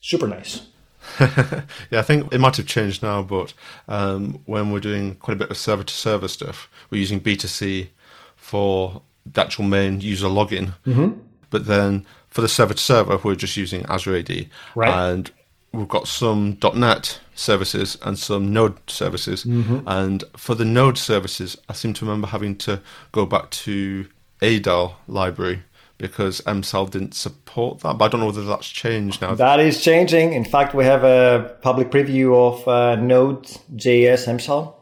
[0.00, 0.66] Super nice.
[1.20, 3.52] yeah, I think it might have changed now, but
[3.88, 7.88] um, when we're doing quite a bit of server to server stuff, we're using B2C
[8.36, 10.74] for the actual main user login.
[10.86, 11.20] Mm-hmm.
[11.54, 14.48] But then for the server to server, we're just using Azure AD.
[14.74, 14.88] Right.
[14.92, 15.30] And
[15.72, 19.44] we've got some .NET services and some Node services.
[19.44, 19.86] Mm-hmm.
[19.86, 22.80] And for the Node services, I seem to remember having to
[23.12, 24.08] go back to
[24.42, 25.62] ADAL library
[25.96, 27.98] because MSAL didn't support that.
[27.98, 29.36] But I don't know whether that's changed now.
[29.36, 30.32] That is changing.
[30.32, 34.74] In fact, we have a public preview of uh, Node.js MSAL.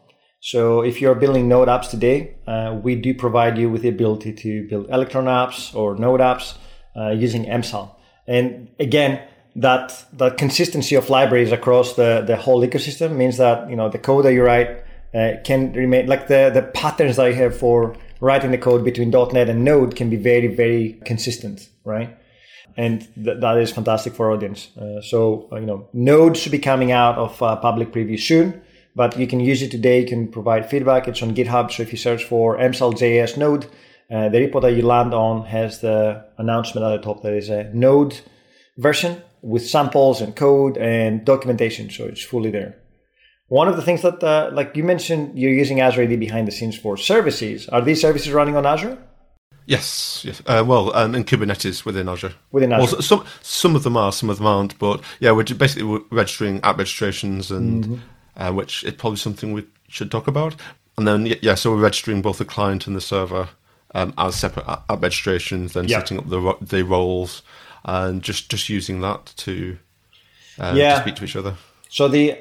[0.44, 4.32] So if you're building Node apps today, uh, we do provide you with the ability
[4.32, 6.54] to build Electron apps or Node apps
[6.96, 7.94] uh, using MSAL.
[8.26, 9.22] And again,
[9.54, 13.98] that that consistency of libraries across the the whole ecosystem means that you know the
[13.98, 14.82] code that you write
[15.14, 19.10] uh, can remain like the the patterns that I have for writing the code between
[19.10, 22.18] .NET and Node can be very very consistent, right?
[22.76, 24.76] And th- that is fantastic for audience.
[24.76, 28.60] Uh, so uh, you know Node should be coming out of uh, public preview soon,
[28.94, 30.00] but you can use it today.
[30.00, 31.08] You can provide feedback.
[31.08, 31.70] It's on GitHub.
[31.70, 33.66] So if you search for MSAL.js Node,
[34.10, 37.22] uh, the repo that you land on has the announcement at the top.
[37.22, 38.20] There is a Node
[38.76, 41.90] version with samples and code and documentation.
[41.90, 42.76] So it's fully there.
[43.48, 46.52] One of the things that, uh, like you mentioned, you're using Azure AD behind the
[46.52, 47.68] scenes for services.
[47.68, 48.96] Are these services running on Azure?
[49.66, 50.42] Yes, yes.
[50.46, 52.32] Uh, well, um, and Kubernetes within Azure.
[52.50, 52.96] Within Azure.
[52.96, 54.78] Well, some some of them are, some of them aren't.
[54.78, 57.94] But yeah, we're basically registering app registrations, and Mm-hmm.
[58.36, 60.56] Uh, which is probably something we should talk about.
[60.96, 63.48] And then yeah, so we're registering both the client and the server
[63.94, 65.98] um, as separate app registrations, then Yeah.
[65.98, 67.42] setting up the the roles,
[67.84, 69.78] and just just using that to
[70.60, 70.94] uh, Yeah.
[70.96, 71.54] to speak to each other.
[71.88, 72.36] So the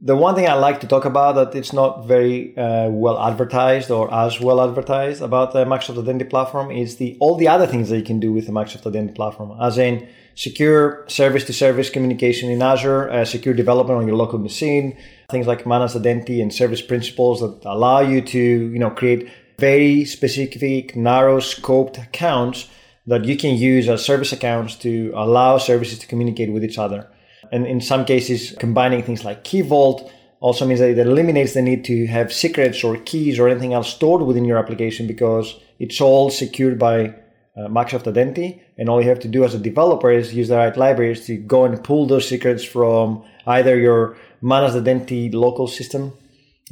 [0.00, 3.90] the one thing I like to talk about that it's not very uh, well advertised
[3.90, 7.88] or as well advertised about the Microsoft Identity Platform is the all the other things
[7.88, 10.06] that you can do with the Microsoft Identity Platform, as in
[10.36, 14.96] secure service-to-service communication in Azure, uh, secure development on your local machine,
[15.30, 19.28] things like managed identity and service principals that allow you to you know create
[19.58, 22.68] very specific, narrow scoped accounts
[23.06, 27.08] that you can use as service accounts to allow services to communicate with each other.
[27.50, 31.62] And in some cases, combining things like Key Vault also means that it eliminates the
[31.62, 36.00] need to have secrets or keys or anything else stored within your application because it's
[36.00, 37.14] all secured by
[37.56, 38.62] uh, Microsoft Identity.
[38.78, 41.36] And all you have to do as a developer is use the right libraries to
[41.36, 46.12] go and pull those secrets from either your managed identity local system.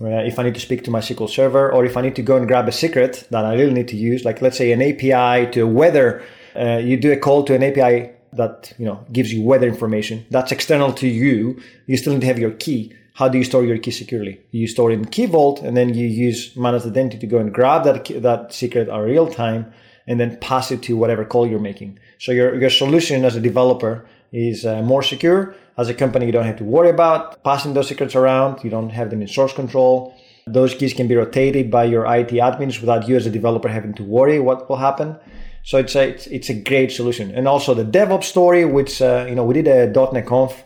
[0.01, 2.23] Uh, if I need to speak to my SQL server, or if I need to
[2.23, 4.83] go and grab a secret that I really need to use, like let's say an
[4.83, 6.23] API to weather,
[6.57, 10.25] uh, you do a call to an API that you know gives you weather information
[10.31, 13.65] that's external to you you still need to have your key how do you store
[13.65, 17.19] your key securely you store it in key vault and then you use managed identity
[17.19, 19.73] to go and grab that key- that secret at real time
[20.07, 21.99] and then pass it to whatever call you're making.
[22.19, 25.55] So your your solution as a developer is uh, more secure.
[25.77, 28.63] As a company you don't have to worry about passing those secrets around.
[28.65, 30.15] You don't have them in source control.
[30.47, 33.95] Those keys can be rotated by your IT admins without you as a developer having
[33.95, 35.17] to worry what will happen.
[35.65, 39.25] So it's a it's, it's a great solution, and also the DevOps story, which uh,
[39.27, 40.63] you know we did a .NET Conf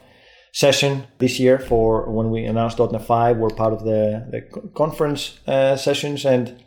[0.53, 3.37] session this year for when we announced .NET 5.
[3.37, 4.41] We're part of the the
[4.75, 6.61] conference uh, sessions, and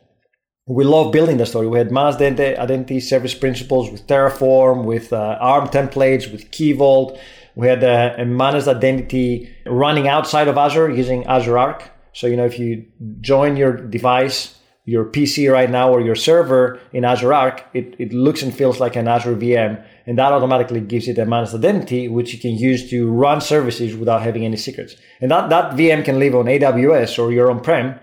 [0.67, 1.67] we love building the story.
[1.67, 7.19] We had managed identity service principals with Terraform, with uh, ARM templates, with Key Vault.
[7.55, 11.89] We had a, a managed identity running outside of Azure using Azure Arc.
[12.13, 12.85] So you know if you
[13.21, 14.55] join your device
[14.85, 18.79] your PC right now or your server in Azure Arc, it, it looks and feels
[18.79, 19.83] like an Azure VM.
[20.07, 23.95] And that automatically gives it a managed identity, which you can use to run services
[23.95, 24.95] without having any secrets.
[25.19, 27.99] And that, that VM can live on AWS or your on-prem.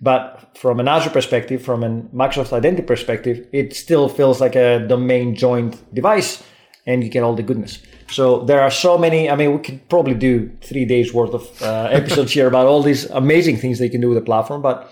[0.00, 4.80] But from an Azure perspective, from a Microsoft Identity perspective, it still feels like a
[4.86, 6.42] domain joined device
[6.86, 7.78] and you get all the goodness.
[8.10, 9.30] So there are so many.
[9.30, 12.82] I mean, we could probably do three days worth of uh, episodes here about all
[12.82, 14.62] these amazing things they can do with the platform.
[14.62, 14.90] But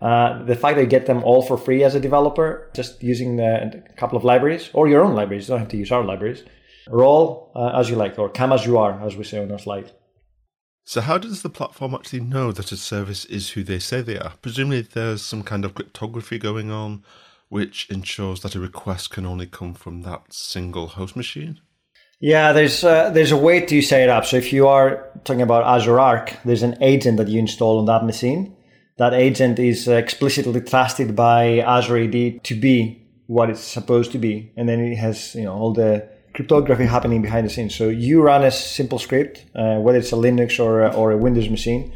[0.00, 3.40] uh, the fact that you get them all for free as a developer, just using
[3.40, 6.44] a couple of libraries or your own libraries, you don't have to use our libraries.
[6.88, 9.58] Roll uh, as you like, or come as you are, as we say on our
[9.58, 9.90] slide.
[10.88, 14.20] So, how does the platform actually know that a service is who they say they
[14.20, 14.34] are?
[14.40, 17.02] Presumably, there's some kind of cryptography going on,
[17.48, 21.58] which ensures that a request can only come from that single host machine.
[22.20, 24.26] Yeah, there's uh, there's a way to set it up.
[24.26, 27.86] So if you are talking about Azure Arc, there's an agent that you install on
[27.86, 28.56] that machine.
[28.98, 34.52] That agent is explicitly trusted by Azure AD to be what it's supposed to be,
[34.56, 37.74] and then it has you know all the cryptography happening behind the scenes.
[37.74, 41.16] So you run a simple script, uh, whether it's a Linux or a, or a
[41.16, 41.92] Windows machine,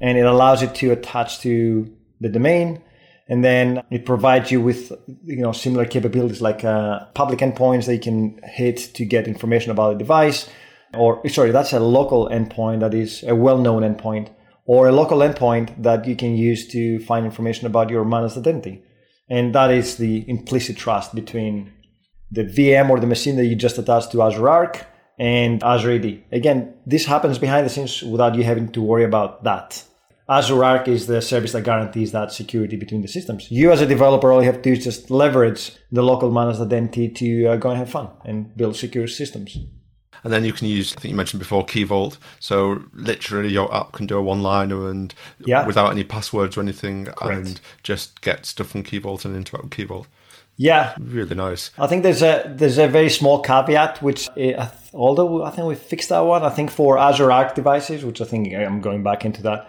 [0.00, 2.82] and it allows it to attach to the domain,
[3.28, 4.92] and then it provides you with
[5.24, 9.70] you know similar capabilities like uh, public endpoints that you can hit to get information
[9.70, 10.48] about the device,
[10.94, 14.28] or sorry, that's a local endpoint that is a well-known endpoint,
[14.64, 18.82] or a local endpoint that you can use to find information about your managed identity,
[19.28, 21.72] and that is the implicit trust between
[22.32, 24.86] the VM or the machine that you just attached to Azure Arc
[25.18, 26.22] and Azure AD.
[26.32, 29.84] Again, this happens behind the scenes without you having to worry about that.
[30.28, 33.50] Azure Arc is the service that guarantees that security between the systems.
[33.50, 36.60] You, as a developer, all you have to do is just leverage the local managed
[36.60, 39.58] identity to uh, go and have fun and build secure systems.
[40.24, 42.16] And then you can use, I think you mentioned before, Key Vault.
[42.38, 45.12] So literally, your app can do a one-liner and
[45.44, 45.66] Yeah.
[45.66, 49.72] without any passwords or anything, and just get stuff from Key Vault and interact with
[49.72, 50.06] Key Vault.
[50.62, 51.72] Yeah, Really nice.
[51.76, 55.74] I think there's a there's a very small caveat, which uh, although I think we
[55.74, 56.44] fixed that one.
[56.44, 59.68] I think for Azure Arc devices, which I think I'm going back into that,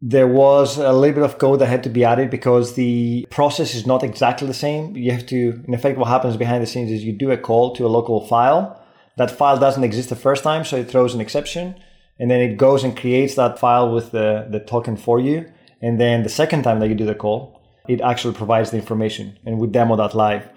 [0.00, 3.74] there was a little bit of code that had to be added because the process
[3.74, 4.94] is not exactly the same.
[4.94, 7.74] You have to, in effect, what happens behind the scenes is you do a call
[7.74, 8.80] to a local file.
[9.16, 11.74] That file doesn't exist the first time, so it throws an exception,
[12.20, 15.50] and then it goes and creates that file with the the token for you.
[15.82, 19.38] And then the second time that you do the call, it actually provides the information,
[19.44, 20.48] and we demo that live.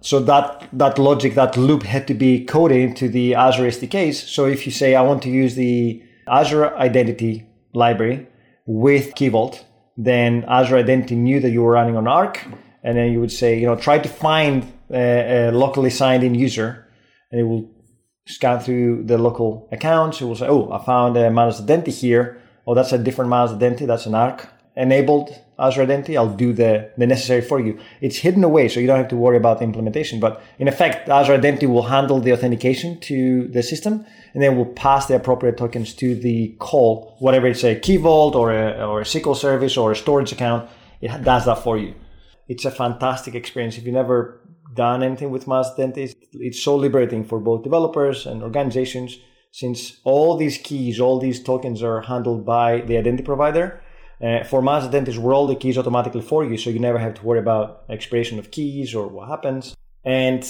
[0.00, 4.28] So that that logic, that loop had to be coded into the Azure SDKs.
[4.28, 8.26] So if you say I want to use the Azure Identity library
[8.66, 9.64] with Key Vault,
[9.96, 12.44] then Azure Identity knew that you were running on Arc,
[12.82, 16.34] and then you would say, you know, try to find a, a locally signed in
[16.34, 16.86] user,
[17.30, 17.70] and it will
[18.26, 20.20] scan through the local accounts.
[20.20, 22.40] It will say, oh, I found a managed identity here.
[22.66, 23.86] Oh, that's a different managed identity.
[23.86, 26.16] That's an ARC enabled Azure Identity.
[26.16, 27.78] I'll do the, the necessary for you.
[28.00, 30.20] It's hidden away, so you don't have to worry about the implementation.
[30.20, 34.04] But in effect, Azure Identity will handle the authentication to the system,
[34.34, 38.34] and then will pass the appropriate tokens to the call, whatever it's a Key Vault
[38.34, 40.68] or a, or a SQL service or a storage account.
[41.00, 41.94] It does that for you.
[42.48, 43.76] It's a fantastic experience.
[43.76, 44.40] If you've never
[44.76, 46.14] done anything with mass identities.
[46.32, 49.18] It's so liberating for both developers and organizations
[49.50, 53.80] since all these keys, all these tokens are handled by the identity provider.
[54.22, 57.14] Uh, for mass identities, we're all the keys automatically for you, so you never have
[57.14, 59.76] to worry about expiration of keys or what happens.
[60.04, 60.42] And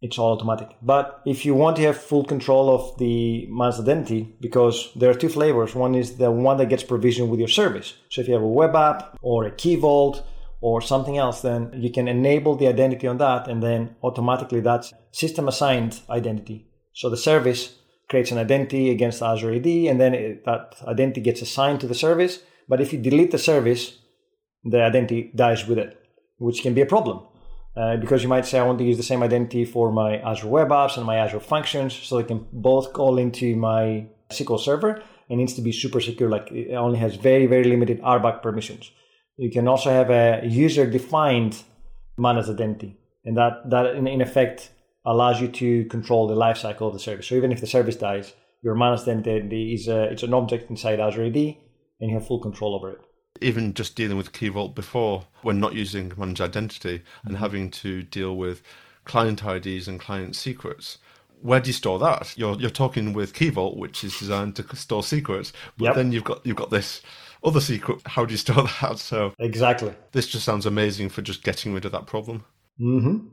[0.00, 0.76] it's all automatic.
[0.80, 5.14] But if you want to have full control of the mass identity, because there are
[5.14, 5.74] two flavors.
[5.74, 7.94] One is the one that gets provisioned with your service.
[8.10, 10.24] So if you have a web app or a key vault
[10.60, 14.92] or something else, then you can enable the identity on that and then automatically that's
[15.10, 16.68] system assigned identity.
[16.94, 17.76] So the service
[18.08, 21.94] creates an identity against Azure AD and then it, that identity gets assigned to the
[21.94, 22.40] service.
[22.68, 23.98] But if you delete the service,
[24.64, 25.98] the identity dies with it,
[26.38, 27.22] which can be a problem.
[27.76, 30.48] Uh, because you might say, I want to use the same identity for my Azure
[30.48, 35.02] Web Apps and my Azure Functions, so they can both call into my SQL Server.
[35.28, 38.90] It needs to be super secure, like it only has very, very limited RBAC permissions.
[39.36, 41.62] You can also have a user defined
[42.16, 42.98] managed identity.
[43.24, 44.70] And that, that in, in effect
[45.06, 47.28] allows you to control the lifecycle of the service.
[47.28, 50.98] So even if the service dies, your managed identity is a, it's an object inside
[50.98, 51.56] Azure AD
[52.00, 52.98] and you have full control over it.
[53.40, 57.42] Even just dealing with Key Vault before, when not using managed identity and mm-hmm.
[57.42, 58.62] having to deal with
[59.04, 60.98] client IDs and client secrets,
[61.40, 62.36] where do you store that?
[62.36, 65.94] You're you're talking with Key Vault, which is designed to store secrets, but yep.
[65.94, 67.00] then you've got you've got this
[67.44, 68.00] other secret.
[68.06, 68.98] How do you store that?
[68.98, 72.44] So exactly, this just sounds amazing for just getting rid of that problem.
[72.80, 73.28] Mm-hmm.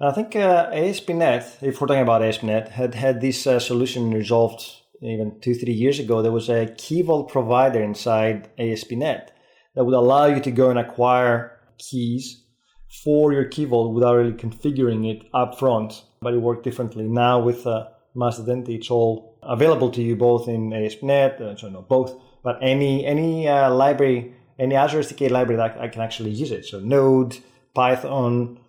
[0.00, 4.64] I think uh, ASP.NET, if we're talking about ASP.NET, had had this uh, solution resolved
[5.02, 6.22] even two three years ago.
[6.22, 9.36] There was a key vault provider inside ASP.NET
[9.74, 12.44] that would allow you to go and acquire keys
[13.04, 17.04] for your key vault without really configuring it up front, but it worked differently.
[17.04, 21.68] Now with uh, Mass Identity, it's all available to you both in ASP.NET, uh, so
[21.68, 26.30] no, both but any any uh, library, any Azure SDK library that I can actually
[26.30, 26.64] use it.
[26.64, 27.38] So Node,
[27.74, 28.60] Python,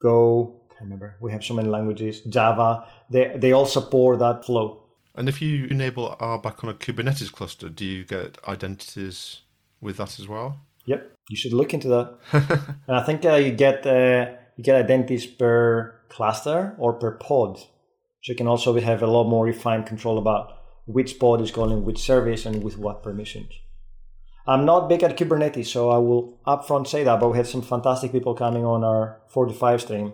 [0.00, 0.60] Go.
[0.78, 2.20] I remember we have so many languages.
[2.20, 2.86] Java.
[3.10, 4.83] They they all support that flow.
[5.14, 9.42] And if you enable RBAC on a Kubernetes cluster, do you get identities
[9.80, 10.60] with that as well?
[10.86, 12.18] Yep, you should look into that.
[12.88, 17.58] and I think uh, you get uh, you get identities per cluster or per pod,
[17.58, 21.84] so you can also have a lot more refined control about which pod is calling
[21.84, 23.52] which service and with what permissions.
[24.46, 27.62] I'm not big at Kubernetes, so I will upfront say that, but we had some
[27.62, 30.12] fantastic people coming on our 425 stream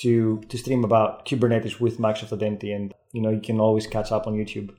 [0.00, 2.72] to, to stream about Kubernetes with Microsoft Identity.
[2.72, 4.74] And, you know, you can always catch up on YouTube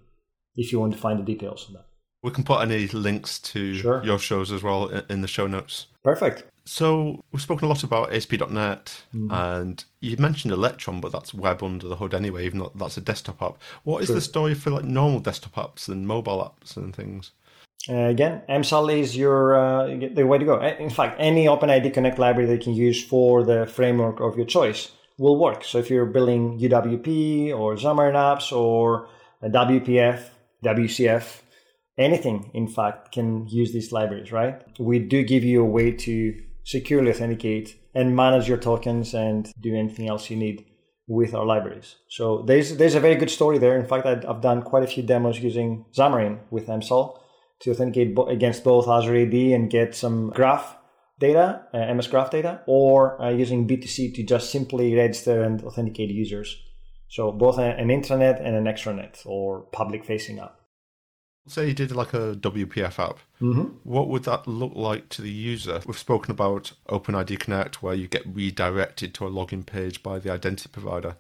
[0.56, 1.86] if you want to find the details on that.
[2.24, 4.04] We can put any links to sure.
[4.04, 5.88] your shows as well in the show notes.
[6.04, 6.44] Perfect.
[6.66, 9.32] So we've spoken a lot about ASP.NET, mm.
[9.32, 12.46] and you mentioned Electron, but that's web under the hood anyway.
[12.46, 13.58] Even though that's a desktop app.
[13.84, 14.16] What is True.
[14.16, 17.32] the story for like normal desktop apps and mobile apps and things?
[17.90, 20.62] Uh, again, MSAL is your uh, the way to go.
[20.62, 24.46] In fact, any OpenID Connect library that you can use for the framework of your
[24.46, 25.64] choice will work.
[25.64, 29.08] So if you're building UWP or Xamarin apps or
[29.44, 30.30] WPF,
[30.64, 31.42] WCF,
[31.98, 34.62] anything, in fact, can use these libraries, right?
[34.80, 39.76] We do give you a way to securely authenticate and manage your tokens and do
[39.76, 40.66] anything else you need
[41.08, 41.96] with our libraries.
[42.08, 43.78] So there's there's a very good story there.
[43.78, 47.20] In fact, I've done quite a few demos using Xamarin with MSAL
[47.62, 50.78] to authenticate against both Azure AD and get some graph
[51.22, 56.10] data, uh, MS Graph data, or uh, using B2C to just simply register and authenticate
[56.10, 56.62] users.
[57.08, 60.58] So both an intranet and an extranet or public facing app.
[61.48, 63.18] Say you did like a WPF app.
[63.42, 63.64] Mm-hmm.
[63.84, 65.82] What would that look like to the user?
[65.86, 70.32] We've spoken about OpenID Connect, where you get redirected to a login page by the
[70.32, 71.16] identity provider.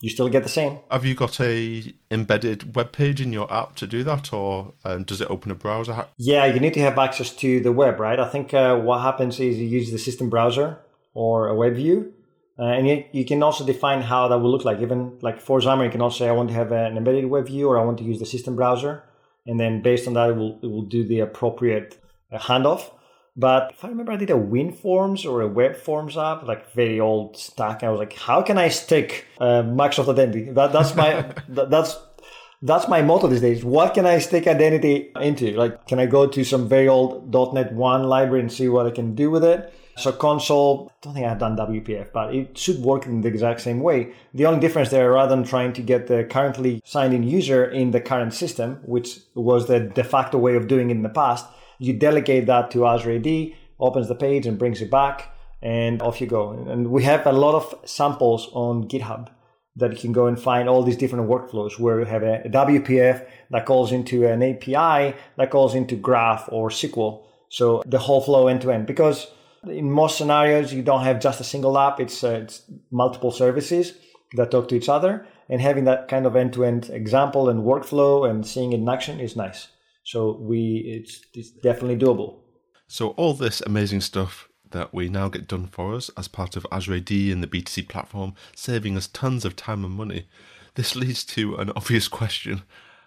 [0.00, 0.78] You still get the same.
[0.90, 5.04] Have you got a embedded web page in your app to do that, or um,
[5.04, 6.06] does it open a browser?
[6.18, 8.18] Yeah, you need to have access to the web, right?
[8.18, 10.78] I think uh, what happens is you use the system browser
[11.14, 12.12] or a web view,
[12.58, 14.80] uh, and you, you, can also define how that will look like.
[14.80, 17.46] Even like for Xamarin, you can also say I want to have an embedded web
[17.46, 19.02] view, or I want to use the system browser
[19.46, 21.98] and then based on that, it will, it will do the appropriate
[22.32, 22.90] uh, handoff.
[23.36, 26.98] But if I remember, I did a WinForms or a Web Forms app, like very
[26.98, 27.82] old stack.
[27.82, 30.50] I was like, how can I stick uh, Microsoft Identity?
[30.50, 31.98] That, that's my that, that's
[32.62, 33.62] that's my motto these days.
[33.62, 35.52] What can I stick identity into?
[35.52, 38.90] Like, can I go to some very old .NET 1 library and see what I
[38.90, 39.72] can do with it?
[39.98, 43.60] So console, I don't think I've done WPF, but it should work in the exact
[43.62, 44.12] same way.
[44.34, 47.92] The only difference there, rather than trying to get the currently signed in user in
[47.92, 51.46] the current system, which was the de facto way of doing it in the past,
[51.78, 56.20] you delegate that to Azure AD, opens the page and brings it back, and off
[56.20, 56.50] you go.
[56.50, 59.28] And we have a lot of samples on GitHub
[59.76, 63.26] that you can go and find all these different workflows where you have a, WPF
[63.50, 67.24] that calls into an API that calls into Graph or SQL.
[67.50, 69.30] So the whole flow end to end because
[69.64, 72.00] in most scenarios, you don't have just a single app.
[72.00, 73.94] It's, uh, it's multiple services
[74.34, 75.26] that talk to each other.
[75.48, 79.36] And having that kind of end-to-end example and workflow and seeing it in action is
[79.36, 79.68] nice.
[80.06, 82.36] So we, it's, it's definitely doable.
[82.86, 86.64] So all this amazing stuff that we now get done for us as part of
[86.70, 90.28] Azure AD and the B2C platform, saving us tons of time and money.
[90.76, 92.62] This leads to an obvious question.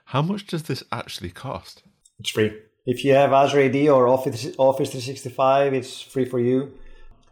[0.08, 1.84] How much does this actually cost?
[2.20, 2.52] It's free.
[2.86, 6.74] If you have Azure AD or Office, Office 365, it's free for you.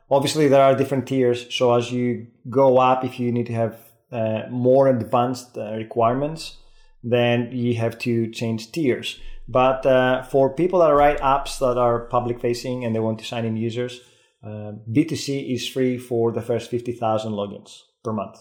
[0.09, 1.53] Obviously, there are different tiers.
[1.53, 3.77] So as you go up, if you need to have
[4.13, 6.55] uh, more advanced uh, requirements,
[7.03, 9.19] then you have to change tiers.
[9.47, 13.25] But uh, for people that write apps that are public facing and they want to
[13.25, 14.01] sign in users,
[14.43, 18.37] uh, B2C is free for the first 50,000 logins per month,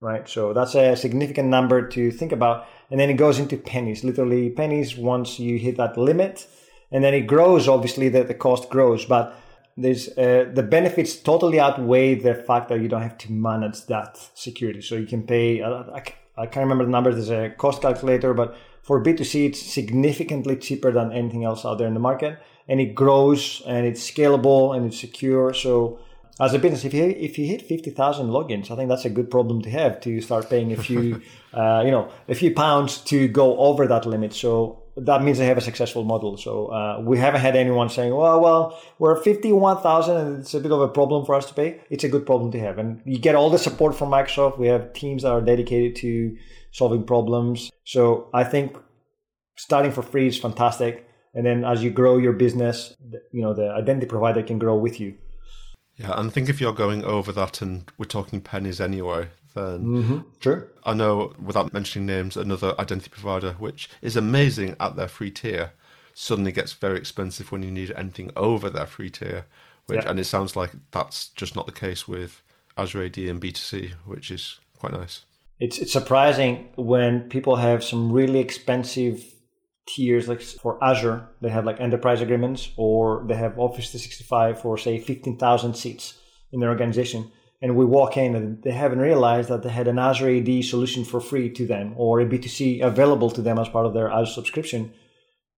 [0.00, 0.28] right?
[0.28, 4.50] So that's a significant number to think about and then it goes into pennies, literally
[4.50, 6.46] pennies once you hit that limit,
[6.92, 7.66] and then it grows.
[7.66, 9.36] Obviously, that the cost grows, but
[9.76, 14.16] there's uh, the benefits totally outweigh the fact that you don't have to manage that
[14.34, 14.80] security.
[14.80, 15.62] So you can pay.
[15.62, 16.02] I,
[16.36, 17.14] I can't remember the numbers.
[17.14, 21.88] There's a cost calculator, but for B2C, it's significantly cheaper than anything else out there
[21.88, 25.54] in the market, and it grows and it's scalable and it's secure.
[25.54, 25.98] So
[26.38, 29.10] as a business, if you if you hit fifty thousand logins, I think that's a
[29.10, 31.22] good problem to have to start paying a few,
[31.54, 34.34] uh, you know, a few pounds to go over that limit.
[34.34, 36.36] So that means they have a successful model.
[36.36, 40.52] So uh, we haven't had anyone saying, "Well, well, we're fifty one thousand, and it's
[40.52, 42.76] a bit of a problem for us to pay." It's a good problem to have,
[42.76, 44.58] and you get all the support from Microsoft.
[44.58, 46.36] We have teams that are dedicated to
[46.74, 47.70] solving problems.
[47.84, 48.76] So I think
[49.56, 52.94] starting for free is fantastic, and then as you grow your business,
[53.32, 55.14] you know, the identity provider can grow with you.
[55.96, 59.84] Yeah, and I think if you're going over that, and we're talking pennies anyway, then
[59.84, 60.18] mm-hmm.
[60.40, 60.68] true.
[60.84, 65.70] I know, without mentioning names, another identity provider which is amazing at their free tier
[66.12, 69.46] suddenly gets very expensive when you need anything over their free tier.
[69.86, 70.10] Which yeah.
[70.10, 72.42] and it sounds like that's just not the case with
[72.76, 75.24] Azure AD and B2C, which is quite nice.
[75.64, 79.24] It's it's surprising when people have some really expensive
[79.86, 84.76] tiers like for Azure, they have like enterprise agreements or they have Office 365 for
[84.76, 86.18] say 15,000 seats
[86.52, 87.32] in their organization.
[87.62, 91.02] And we walk in and they haven't realized that they had an Azure AD solution
[91.02, 94.34] for free to them or a B2C available to them as part of their Azure
[94.34, 94.92] subscription.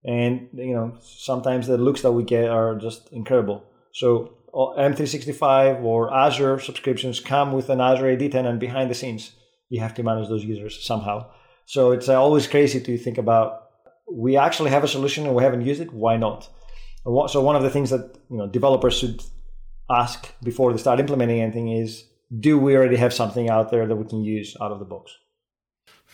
[0.05, 3.65] And, you know, sometimes the looks that we get are just incredible.
[3.93, 9.33] So uh, M365 or Azure subscriptions come with an Azure AD tenant behind the scenes.
[9.69, 11.31] You have to manage those users somehow.
[11.65, 13.63] So it's uh, always crazy to think about
[14.11, 15.93] we actually have a solution and we haven't used it.
[15.93, 16.49] Why not?
[17.05, 19.23] So one of the things that you know developers should
[19.91, 22.05] ask before they start implementing anything is,
[22.41, 25.17] do we already have something out there that we can use out of the box?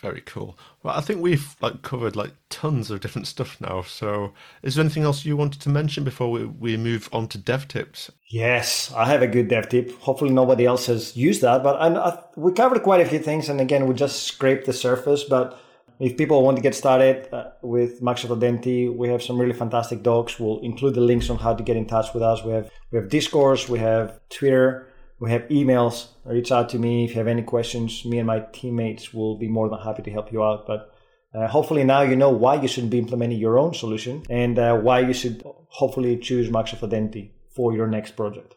[0.03, 0.57] Very cool.
[0.83, 3.83] Well, I think we've like covered like tons of different stuff now.
[3.83, 7.37] So, is there anything else you wanted to mention before we, we move on to
[7.37, 8.11] dev tips?
[8.29, 9.97] Yes, I have a good dev tip.
[10.01, 13.47] Hopefully, nobody else has used that, but I, I, we covered quite a few things,
[13.47, 15.23] and again, we just scraped the surface.
[15.23, 15.57] But
[16.01, 20.03] if people want to get started uh, with Microsoft Identity, we have some really fantastic
[20.03, 20.37] docs.
[20.37, 22.43] We'll include the links on how to get in touch with us.
[22.43, 24.85] We have we have Discord, we have Twitter,
[25.19, 26.07] we have emails.
[26.25, 28.03] Reach out to me if you have any questions.
[28.05, 30.65] Me and my teammates will be more than happy to help you out.
[30.67, 30.93] But
[31.33, 34.77] uh, hopefully now you know why you shouldn't be implementing your own solution and uh,
[34.77, 38.55] why you should hopefully choose Microsoft Identity for your next project.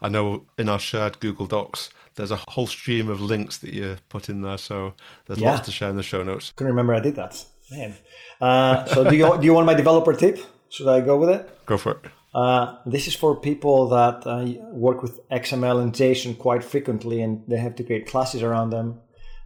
[0.00, 3.96] I know in our shared Google Docs, there's a whole stream of links that you
[4.08, 4.94] put in there, so
[5.26, 5.52] there's yeah.
[5.52, 6.52] lots to share in the show notes.
[6.56, 7.94] Couldn't remember I did that, man.
[8.40, 10.38] Uh, so do you do you want my developer tip?
[10.68, 11.66] Should I go with it?
[11.66, 12.00] Go for it.
[12.34, 17.42] Uh, this is for people that uh, work with XML and JSON quite frequently, and
[17.46, 19.00] they have to create classes around them.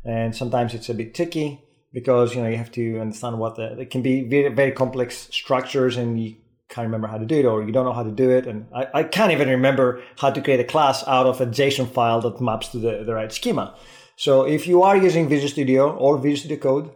[0.04, 1.62] And sometimes it's a bit tricky
[1.92, 5.28] because you know you have to understand what the, it can be very very complex
[5.30, 6.36] structures, and you
[6.68, 8.46] can't remember how to do it or you don't know how to do it.
[8.46, 11.90] And I, I can't even remember how to create a class out of a JSON
[11.90, 13.74] file that maps to the, the right schema.
[14.16, 16.90] So if you are using Visual Studio or Visual Studio Code,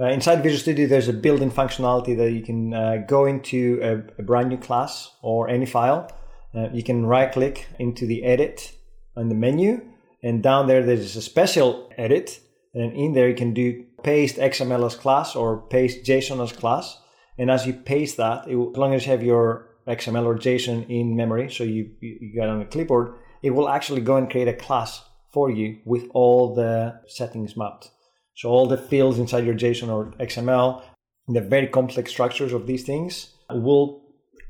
[0.00, 4.20] uh, inside Visual Studio, there's a built-in functionality that you can uh, go into a,
[4.20, 6.10] a, brand new class or any file.
[6.54, 8.72] Uh, you can right-click into the edit
[9.14, 9.84] on the menu,
[10.22, 12.40] and down there there's a special edit,
[12.72, 16.96] and in there you can do paste XML as class or paste JSON as class.
[17.36, 20.88] And as you paste that, will, as long as you have your XML or JSON
[20.88, 24.48] in memory, so you, you got on a clipboard, it will actually go and create
[24.48, 27.90] a class for you with all the settings mapped.
[28.36, 30.82] So all the fields inside your JSON or XML,
[31.28, 34.02] the very complex structures of these things will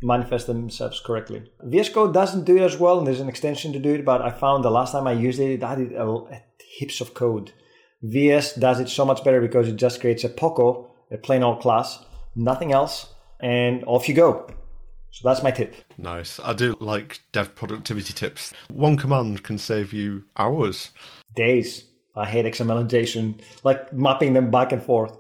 [0.03, 1.43] manifest themselves correctly.
[1.63, 4.23] VS Code doesn't do it as well, and there's an extension to do it, but
[4.23, 5.93] I found the last time I used it, it added
[6.77, 7.53] heaps of code.
[8.03, 11.61] VS does it so much better because it just creates a POCO, a plain old
[11.61, 12.03] class,
[12.35, 14.47] nothing else, and off you go.
[15.11, 15.75] So that's my tip.
[15.99, 16.39] Nice.
[16.43, 18.55] I do like dev productivity tips.
[18.71, 20.93] One command can save you hours.
[21.35, 21.90] Days.
[22.17, 25.17] I hate XML like mapping them back and forth.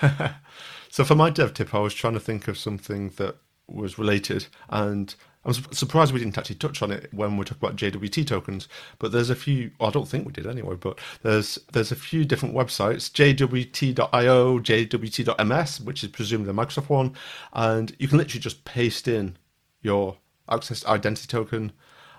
[0.90, 4.46] so for my dev tip, I was trying to think of something that was related,
[4.68, 5.14] and
[5.44, 8.68] I'm surprised we didn't actually touch on it when we talk about JWT tokens.
[8.98, 9.70] But there's a few.
[9.80, 10.76] I don't think we did anyway.
[10.76, 17.14] But there's there's a few different websites: JWT.io, JWT.ms, which is presumably the Microsoft one,
[17.52, 19.36] and you can literally just paste in
[19.80, 20.16] your
[20.50, 21.72] access identity token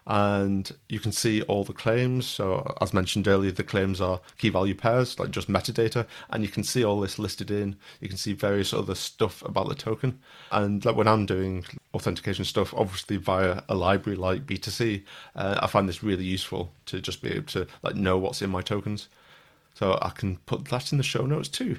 [0.10, 2.26] and you can see all the claims.
[2.26, 6.50] So, as mentioned earlier, the claims are key value pairs, like just metadata, and you
[6.50, 7.76] can see all this listed in.
[8.02, 10.20] You can see various other stuff about the token.
[10.52, 15.04] And like when I'm doing authentication stuff, obviously via a library like B2C,
[15.36, 18.50] uh, I find this really useful to just be able to like know what's in
[18.50, 19.10] my tokens.
[19.76, 21.78] So I can put that in the show notes too.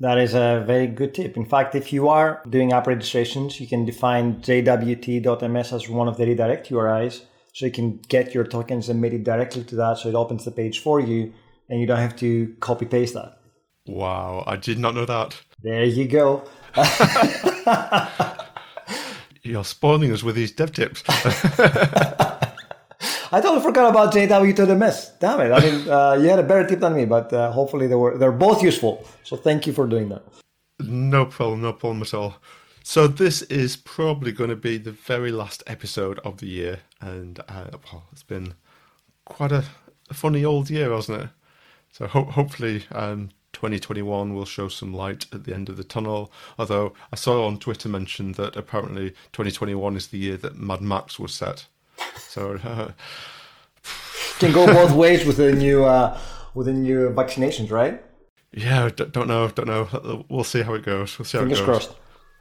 [0.00, 1.36] That is a very good tip.
[1.36, 6.16] In fact, if you are doing app registrations, you can define jwt.ms as one of
[6.16, 7.22] the redirect URIs
[7.56, 10.50] so you can get your tokens and it directly to that so it opens the
[10.50, 11.32] page for you
[11.70, 13.38] and you don't have to copy paste that.
[13.86, 15.40] Wow, I did not know that.
[15.62, 16.44] There you go.
[19.42, 21.02] You're spoiling us with these dev tips.
[21.08, 22.50] I
[23.40, 25.12] totally forgot about JWT.ms.
[25.18, 25.50] Damn it!
[25.50, 28.18] I mean, uh, you had a better tip than me, but uh, hopefully they were
[28.18, 29.02] they're both useful.
[29.24, 30.22] So thank you for doing that.
[30.80, 32.36] No problem, no problem at all.
[32.88, 37.40] So this is probably going to be the very last episode of the year, and
[37.48, 38.54] uh, well, it's been
[39.24, 39.64] quite a,
[40.08, 41.28] a, funny old year, hasn't it?
[41.90, 46.30] So ho- hopefully, um, 2021 will show some light at the end of the tunnel.
[46.60, 51.18] Although I saw on Twitter mention that apparently 2021 is the year that Mad Max
[51.18, 51.66] was set.
[52.18, 52.92] So uh,
[54.38, 56.16] can go both ways with the new uh,
[56.54, 58.00] with the new vaccinations, right?
[58.52, 60.24] Yeah, don't know, don't know.
[60.28, 61.18] We'll see how it goes.
[61.18, 61.86] We'll see how Fingers it goes.
[61.86, 61.96] crossed.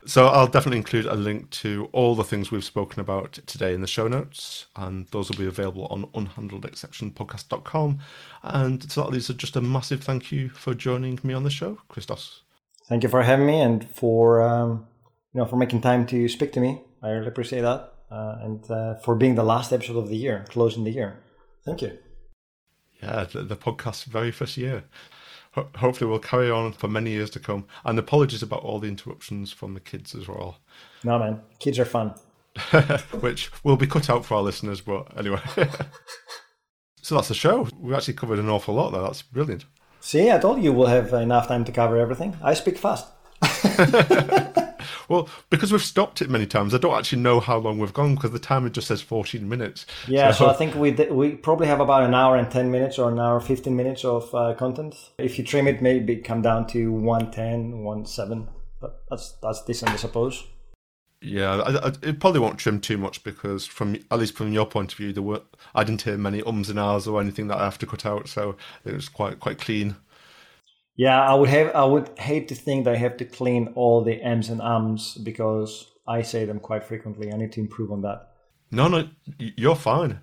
[0.07, 3.81] So I'll definitely include a link to all the things we've spoken about today in
[3.81, 7.99] the show notes, and those will be available on unhandledexceptionpodcast.com.
[8.43, 11.79] And so that leaves just a massive thank you for joining me on the show,
[11.89, 12.43] Christos.
[12.87, 14.85] Thank you for having me and for um,
[15.33, 16.83] you know for making time to speak to me.
[17.01, 20.45] I really appreciate that, uh, and uh, for being the last episode of the year,
[20.49, 21.17] closing the year.
[21.65, 21.97] Thank you.
[23.01, 24.83] Yeah, the, the podcast's very first year
[25.55, 27.65] ho- hopefully we'll carry on for many years to come.
[27.83, 30.59] And apologies about all the interruptions from the kids as well.
[31.03, 32.13] No, man, kids are fun.
[33.19, 35.41] Which will be cut out for our listeners, but anyway.
[37.01, 37.67] so that's the show.
[37.79, 39.01] We've actually covered an awful lot there.
[39.01, 39.65] That's brilliant.
[39.99, 42.37] See, I told you we'll have enough time to cover everything.
[42.43, 43.07] I speak fast.
[45.09, 48.15] Well, because we've stopped it many times, I don't actually know how long we've gone
[48.15, 49.85] because the timer just says 14 minutes.
[50.07, 52.99] Yeah, so, so I think we we probably have about an hour and 10 minutes
[52.99, 54.95] or an hour 15 minutes of uh, content.
[55.17, 58.47] If you trim it, maybe come down to 110, 17.
[58.79, 60.43] But that's that's decent, I suppose.
[61.21, 64.65] Yeah, I, I, it probably won't trim too much because, from at least from your
[64.65, 65.41] point of view, there were
[65.73, 68.27] I didn't hear many ums and ahs or anything that I have to cut out,
[68.27, 69.95] so it was quite quite clean.
[70.97, 71.75] Yeah, I would have.
[71.75, 75.15] I would hate to think that I have to clean all the m's and ums
[75.15, 77.33] because I say them quite frequently.
[77.33, 78.29] I need to improve on that.
[78.71, 80.21] No, no, you're fine.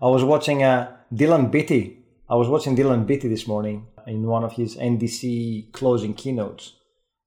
[0.00, 2.04] I was watching uh, Dylan Beattie.
[2.28, 6.74] I was watching Dylan Beattie this morning in one of his NDC closing keynotes,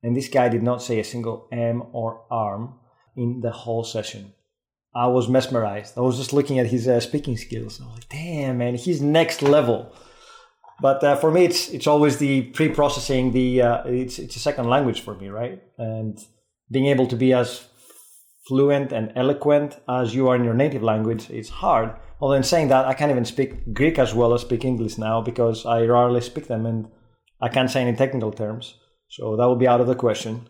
[0.01, 2.79] and this guy did not say a single M or arm
[3.15, 4.34] in the whole session.
[4.93, 5.97] I was mesmerized.
[5.97, 7.79] I was just looking at his uh, speaking skills.
[7.79, 9.93] I was like, damn, man, he's next level.
[10.82, 13.32] But uh, for me, it's it's always the pre-processing.
[13.32, 15.61] The uh, it's it's a second language for me, right?
[15.77, 16.17] And
[16.71, 17.67] being able to be as
[18.47, 21.93] fluent and eloquent as you are in your native language is hard.
[22.19, 25.21] Although in saying that, I can't even speak Greek as well as speak English now
[25.21, 26.88] because I rarely speak them and
[27.39, 28.75] I can't say any technical terms.
[29.09, 30.47] So that would be out of the question.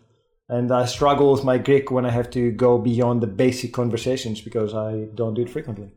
[0.48, 4.40] And I struggle with my Greek when I have to go beyond the basic conversations
[4.40, 5.90] because I don't do it frequently.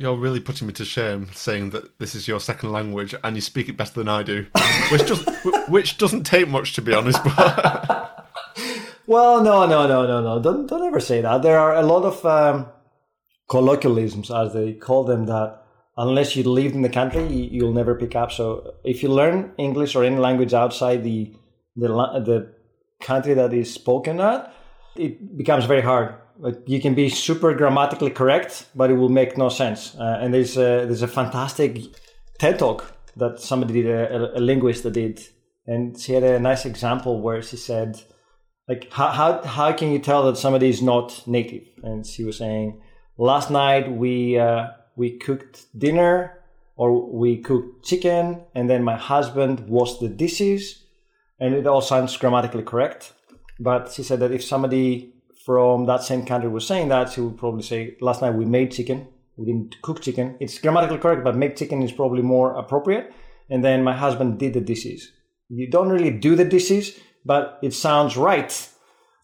[0.00, 3.42] You're really putting me to shame saying that this is your second language and you
[3.42, 4.46] speak it better than I do,
[4.92, 5.28] which just
[5.68, 7.18] which doesn't take much to be honest.
[7.24, 8.28] But
[9.08, 10.40] well, no, no, no, no, no.
[10.40, 11.42] Don't don't ever say that.
[11.42, 12.68] There are a lot of um,
[13.50, 15.64] colloquialisms, as they call them, that
[15.96, 18.30] unless you live in the country, you'll never pick up.
[18.30, 21.34] So if you learn English or any language outside the
[21.74, 22.54] the the
[23.00, 24.54] country that is spoken at,
[24.94, 26.14] it becomes very hard.
[26.66, 29.96] You can be super grammatically correct, but it will make no sense.
[29.96, 31.78] Uh, and there's a, there's a fantastic
[32.38, 35.20] TED talk that somebody did, a, a linguist that did,
[35.66, 38.00] and she had a nice example where she said,
[38.68, 41.66] like, how, how, how can you tell that somebody is not native?
[41.82, 42.80] And she was saying,
[43.16, 46.38] last night we, uh, we cooked dinner
[46.76, 50.84] or we cooked chicken and then my husband washed the dishes
[51.40, 53.12] and it all sounds grammatically correct.
[53.58, 55.14] But she said that if somebody
[55.48, 58.70] from that same country was saying that, she would probably say, last night we made
[58.70, 59.08] chicken.
[59.38, 60.36] We didn't cook chicken.
[60.40, 63.14] It's grammatically correct, but make chicken is probably more appropriate.
[63.48, 65.10] And then my husband did the dishes.
[65.48, 68.52] You don't really do the dishes, but it sounds right.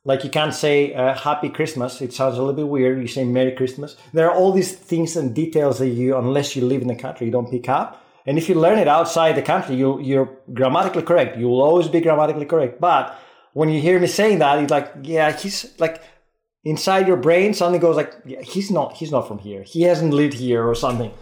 [0.06, 2.00] Like you can't say uh, Happy Christmas.
[2.00, 3.02] It sounds a little bit weird.
[3.02, 3.94] You say Merry Christmas.
[4.14, 7.26] There are all these things and details that you, unless you live in the country,
[7.26, 8.02] you don't pick up.
[8.24, 11.36] And if you learn it outside the country, you, you're grammatically correct.
[11.36, 12.80] You will always be grammatically correct.
[12.80, 13.14] But
[13.52, 16.02] when you hear me saying that, it's like, yeah, he's like
[16.64, 19.62] inside your brain suddenly goes like, yeah, he's not, he's not from here.
[19.62, 21.12] He hasn't lived here or something.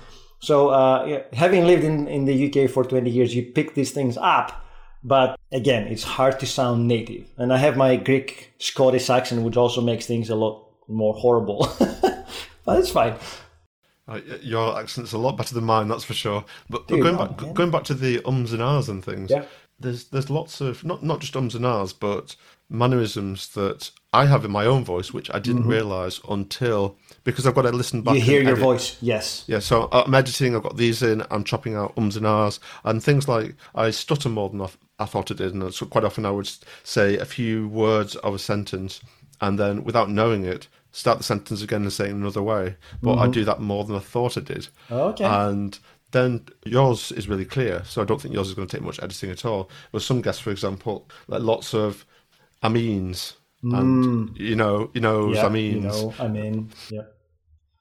[0.40, 4.16] So uh, having lived in, in the UK for 20 years, you pick these things
[4.16, 4.58] up.
[5.04, 7.26] But again, it's hard to sound native.
[7.36, 11.68] And I have my Greek Scottish accent, which also makes things a lot more horrible.
[12.64, 13.14] but it's fine.
[14.06, 16.44] Uh, your accent's a lot better than mine, that's for sure.
[16.68, 19.44] But, but going back, going back to the ums and ahs and things, yeah.
[19.78, 22.34] there's there's lots of not not just ums and ahs, but
[22.72, 25.70] mannerisms that I have in my own voice, which I didn't mm-hmm.
[25.70, 28.14] realize until because I've got to listen back.
[28.14, 29.44] You hear your voice, yes.
[29.46, 30.56] Yeah, so I'm editing.
[30.56, 31.22] I've got these in.
[31.30, 34.66] I'm chopping out ums and ahs and things like I stutter more than
[34.98, 36.50] I thought I did, and so quite often I would
[36.82, 39.00] say a few words of a sentence,
[39.40, 42.76] and then without knowing it, start the sentence again and say it another way.
[43.02, 43.22] But mm-hmm.
[43.22, 44.68] I do that more than I thought I did.
[44.90, 45.24] okay.
[45.24, 45.78] And
[46.12, 47.82] then yours is really clear.
[47.84, 49.70] So I don't think yours is going to take much editing at all.
[49.90, 52.04] But some guests, for example, like lots of
[52.62, 54.38] I means and mm.
[54.38, 55.76] you know, you know, yeah, I means.
[55.76, 57.02] You know, I mean, yeah.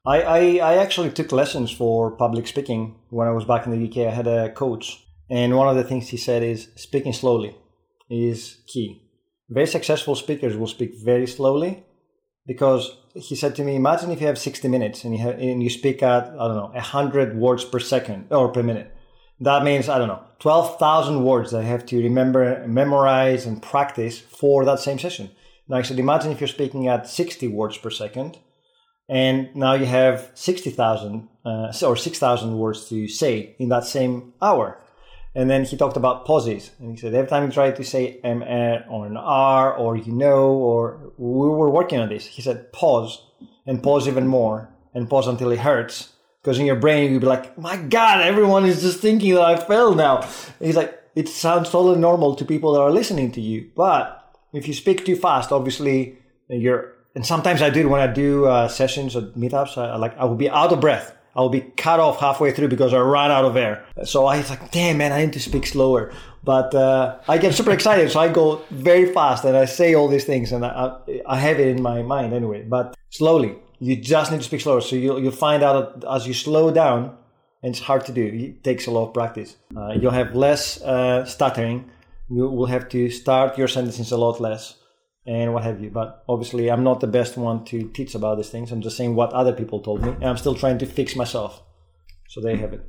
[0.06, 3.88] I, I, I actually took lessons for public speaking when I was back in the
[3.88, 4.08] UK.
[4.08, 7.56] I had a coach, and one of the things he said is speaking slowly
[8.10, 9.02] is key.
[9.50, 11.84] Very successful speakers will speak very slowly
[12.46, 15.62] because he said to me, imagine if you have 60 minutes and you, have, and
[15.62, 18.96] you speak at, I don't know, 100 words per second or per minute.
[19.42, 24.20] That means, I don't know, 12,000 words that I have to remember, memorize, and practice
[24.20, 25.32] for that same session.
[25.68, 28.38] Now, I said, imagine if you're speaking at 60 words per second
[29.12, 34.80] and now you have 60,000 uh, or 6,000 words to say in that same hour.
[35.36, 36.72] And then he talked about pauses.
[36.80, 38.42] And he said, every time you try to say M
[38.89, 43.22] or an R or you know, or we were working on this, he said, pause
[43.66, 46.14] and pause even more and pause until it hurts.
[46.42, 49.56] Because in your brain, you'd be like, my God, everyone is just thinking that I
[49.58, 50.22] failed now.
[50.22, 53.70] And he's like, it sounds totally normal to people that are listening to you.
[53.76, 54.18] But
[54.54, 56.18] if you speak too fast, obviously
[56.48, 60.26] you're, and sometimes I do when I do uh, sessions or meetups, I, like, I
[60.26, 63.46] will be out of breath I'll be cut off halfway through because I ran out
[63.46, 63.86] of air.
[64.04, 66.12] So I was like, damn man, I need to speak slower.
[66.44, 70.08] But uh, I get super excited, so I go very fast and I say all
[70.08, 72.64] these things, and I, I have it in my mind anyway.
[72.64, 74.80] But slowly, you just need to speak slower.
[74.80, 77.18] So you'll you'll find out as you slow down,
[77.64, 78.24] and it's hard to do.
[78.24, 79.58] It takes a lot of practice.
[79.76, 81.90] Uh, you'll have less uh, stuttering.
[82.30, 84.76] You will have to start your sentences a lot less
[85.26, 85.90] and what have you.
[85.90, 88.72] But obviously, I'm not the best one to teach about these things.
[88.72, 91.62] I'm just saying what other people told me, and I'm still trying to fix myself.
[92.30, 92.88] So there you have it.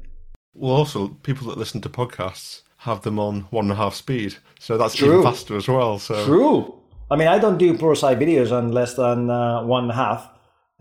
[0.54, 4.36] Well, also, people that listen to podcasts have them on one and a half speed,
[4.58, 5.20] so that's True.
[5.20, 5.98] even faster as well.
[5.98, 6.74] So True.
[7.10, 10.28] I mean, I don't do Pluralsight videos on less than uh, one and a half.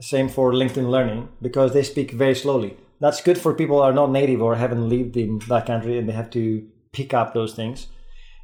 [0.01, 2.77] Same for LinkedIn Learning because they speak very slowly.
[2.99, 6.07] That's good for people who are not native or haven't lived in that country and
[6.07, 7.87] they have to pick up those things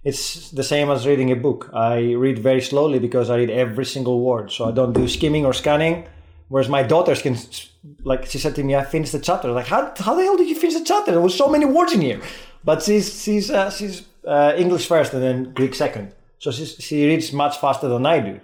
[0.07, 1.69] it's the same as reading a book.
[1.73, 4.51] I read very slowly because I read every single word.
[4.51, 6.07] So I don't do skimming or scanning.
[6.47, 7.35] Whereas my daughters can,
[8.03, 9.51] like she said to me, I finished the chapter.
[9.51, 11.11] Like, how, how the hell did you finish the chapter?
[11.11, 12.21] There was so many words in here.
[12.63, 16.13] But she's she's uh, she's uh, English first and then Greek second.
[16.39, 18.39] So she's, she reads much faster than I do.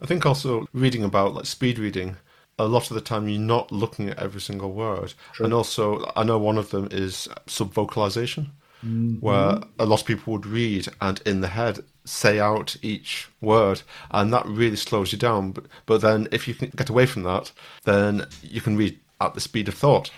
[0.00, 2.16] I think also reading about like speed reading,
[2.58, 5.14] a lot of the time you're not looking at every single word.
[5.32, 5.44] True.
[5.44, 8.50] And also, I know one of them is subvocalization
[8.84, 9.14] mm-hmm.
[9.20, 13.82] where a lot of people would read and in the head say out each word,
[14.10, 15.52] and that really slows you down.
[15.52, 17.52] But, but then if you can get away from that,
[17.84, 20.10] then you can read at the speed of thought.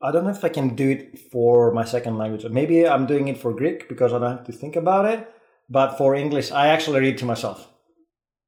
[0.00, 2.44] I don't know if I can do it for my second language.
[2.44, 5.30] Maybe I'm doing it for Greek because I don't have to think about it.
[5.70, 7.68] But for English, I actually read to myself.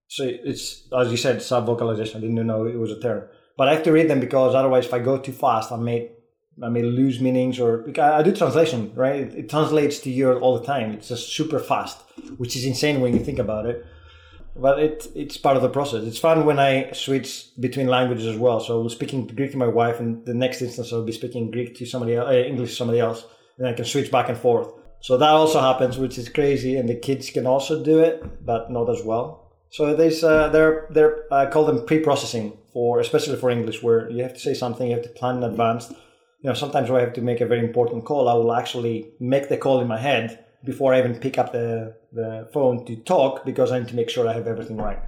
[0.08, 2.18] So it's, as you said, sub vocalization.
[2.18, 3.24] I didn't know it was a term.
[3.56, 6.10] But I have to read them because otherwise, if I go too fast, I may
[6.62, 9.16] I may lose meanings or because I do translation, right?
[9.16, 10.92] It, it translates to you all the time.
[10.92, 12.00] It's just super fast,
[12.38, 13.84] which is insane when you think about it.
[14.54, 16.04] But it it's part of the process.
[16.04, 18.60] It's fun when I switch between languages as well.
[18.60, 21.50] So I was speaking Greek to my wife, and the next instance I'll be speaking
[21.50, 23.24] Greek to somebody else, uh, English to somebody else,
[23.58, 24.72] and I can switch back and forth.
[25.00, 28.70] So that also happens, which is crazy, and the kids can also do it, but
[28.70, 29.45] not as well.
[29.70, 34.22] So there's uh, they're they're I call them pre-processing for especially for English, where you
[34.22, 35.90] have to say something, you have to plan in advance.
[36.42, 39.08] You know, sometimes when I have to make a very important call, I will actually
[39.18, 42.96] make the call in my head before I even pick up the, the phone to
[42.96, 44.98] talk because I need to make sure I have everything right.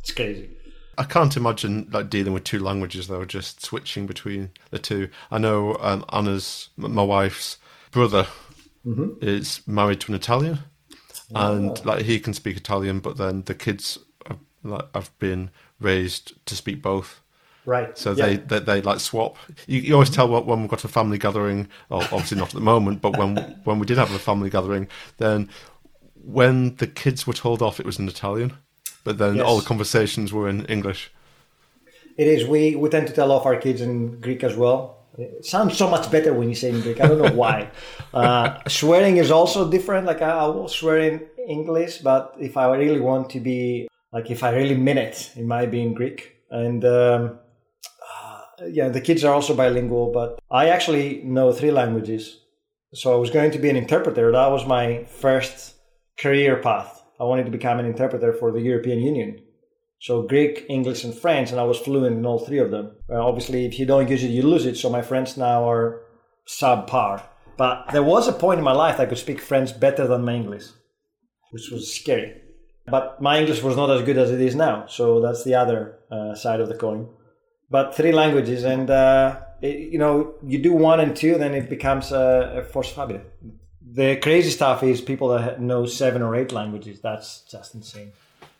[0.00, 0.50] It's crazy.
[0.96, 5.08] I can't imagine like dealing with two languages though, just switching between the two.
[5.30, 7.58] I know um, Anna's, my wife's
[7.90, 8.26] brother,
[8.86, 9.22] mm-hmm.
[9.22, 10.60] is married to an Italian,
[11.34, 15.50] and like he can speak Italian, but then the kids have, like, have been
[15.80, 17.20] raised to speak both.
[17.66, 17.96] Right.
[17.96, 18.26] So yeah.
[18.26, 19.36] they, they, they like swap.
[19.66, 21.68] You, you always tell when we've got a family gathering.
[21.88, 24.88] Well, obviously not at the moment, but when when we did have a family gathering,
[25.16, 25.48] then
[26.22, 28.52] when the kids were told off, it was in Italian,
[29.02, 29.44] but then yes.
[29.44, 31.10] all the conversations were in English.
[32.16, 32.46] It is.
[32.46, 35.03] We we tend to tell off our kids in Greek as well.
[35.16, 37.00] It sounds so much better when you say in Greek.
[37.00, 37.70] I don't know why.
[38.14, 40.06] uh, swearing is also different.
[40.06, 44.30] Like I, I will swear in English, but if I really want to be like
[44.30, 46.36] if I really mean it, it might be in Greek.
[46.50, 47.38] And um,
[48.68, 52.40] yeah, the kids are also bilingual, but I actually know three languages.
[52.92, 54.30] So I was going to be an interpreter.
[54.30, 55.74] That was my first
[56.18, 57.02] career path.
[57.18, 59.40] I wanted to become an interpreter for the European Union.
[60.06, 62.86] So Greek, English, and French, and I was fluent in all three of them.
[63.08, 64.76] Well, obviously, if you don't use it, you lose it.
[64.76, 66.02] So my French now are
[66.46, 67.22] subpar.
[67.56, 70.34] But there was a point in my life I could speak French better than my
[70.34, 70.66] English,
[71.52, 72.30] which was scary.
[72.86, 74.86] But my English was not as good as it is now.
[74.88, 77.08] So that's the other uh, side of the coin
[77.74, 81.68] but three languages, and uh, it, you know, you do one and two, then it
[81.68, 83.32] becomes a, a force habit.
[83.82, 87.00] The crazy stuff is people that know seven or eight languages.
[87.00, 88.12] That's just insane.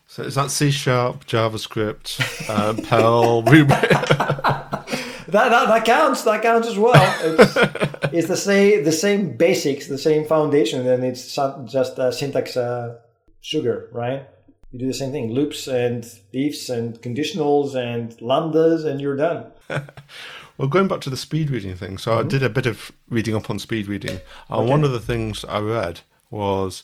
[0.06, 3.68] So is that C sharp, JavaScript, uh, Perl, Ruby?
[3.68, 4.86] that,
[5.28, 6.22] that that counts.
[6.22, 6.92] That counts as well.
[7.22, 7.56] It's,
[8.12, 12.98] it's the same the same basics, the same foundation, and it's just uh, syntax uh,
[13.40, 14.26] sugar, right?
[14.74, 19.46] you do the same thing loops and ifs and conditionals and lambdas and you're done
[20.58, 22.26] well going back to the speed reading thing so mm-hmm.
[22.26, 24.68] i did a bit of reading up on speed reading and okay.
[24.68, 26.82] one of the things i read was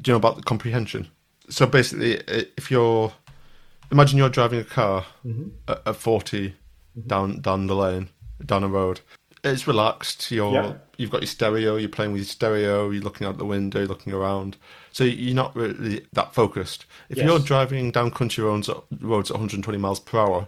[0.00, 1.08] do you know about the comprehension
[1.48, 2.14] so basically
[2.56, 3.12] if you're
[3.90, 5.48] imagine you're driving a car mm-hmm.
[5.68, 7.06] at, at, 40 mm-hmm.
[7.06, 8.08] down down the lane
[8.44, 9.00] down a road
[9.44, 10.72] it's relaxed you're yeah.
[10.96, 13.88] you've got your stereo you're playing with your stereo you're looking out the window you're
[13.88, 14.56] looking around
[14.96, 16.86] so you're not really that focused.
[17.10, 17.26] If yes.
[17.26, 18.70] you're driving down country roads,
[19.02, 20.46] roads at 120 miles per hour,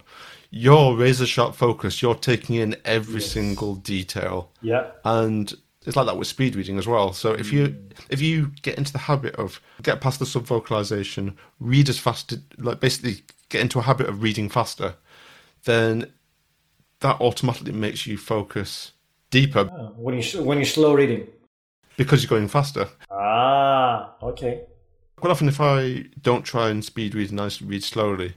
[0.49, 2.01] you're razor sharp focus.
[2.01, 3.29] You're taking in every yes.
[3.29, 4.49] single detail.
[4.63, 4.87] Yeah.
[5.05, 5.53] And
[5.85, 7.13] it's like that with speed reading as well.
[7.13, 7.91] So if you mm.
[8.09, 12.37] if you get into the habit of get past the sub vocalization, read as fast,
[12.57, 14.95] like basically get into a habit of reading faster,
[15.63, 16.11] then
[16.99, 18.91] that automatically makes you focus
[19.31, 19.69] deeper.
[19.71, 21.27] Oh, when you when you're slow reading
[21.99, 22.87] because you're going faster.
[23.11, 24.63] Ah, okay.
[25.17, 28.35] Quite often, if I don't try and speed read and I read slowly,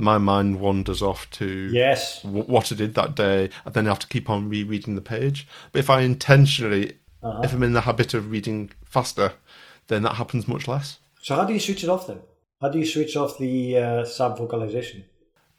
[0.00, 3.90] my mind wanders off to yes w- what I did that day, and then I
[3.90, 5.46] have to keep on rereading the page.
[5.72, 7.42] But if I intentionally, uh-huh.
[7.44, 9.32] if I'm in the habit of reading faster,
[9.88, 10.98] then that happens much less.
[11.22, 12.20] So how do you switch it off then?
[12.60, 15.04] How do you switch off the uh, sub vocalization?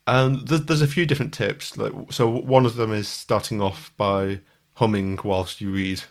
[0.07, 1.77] And there's, there's a few different tips.
[1.77, 4.41] Like, so one of them is starting off by
[4.73, 6.03] humming whilst you read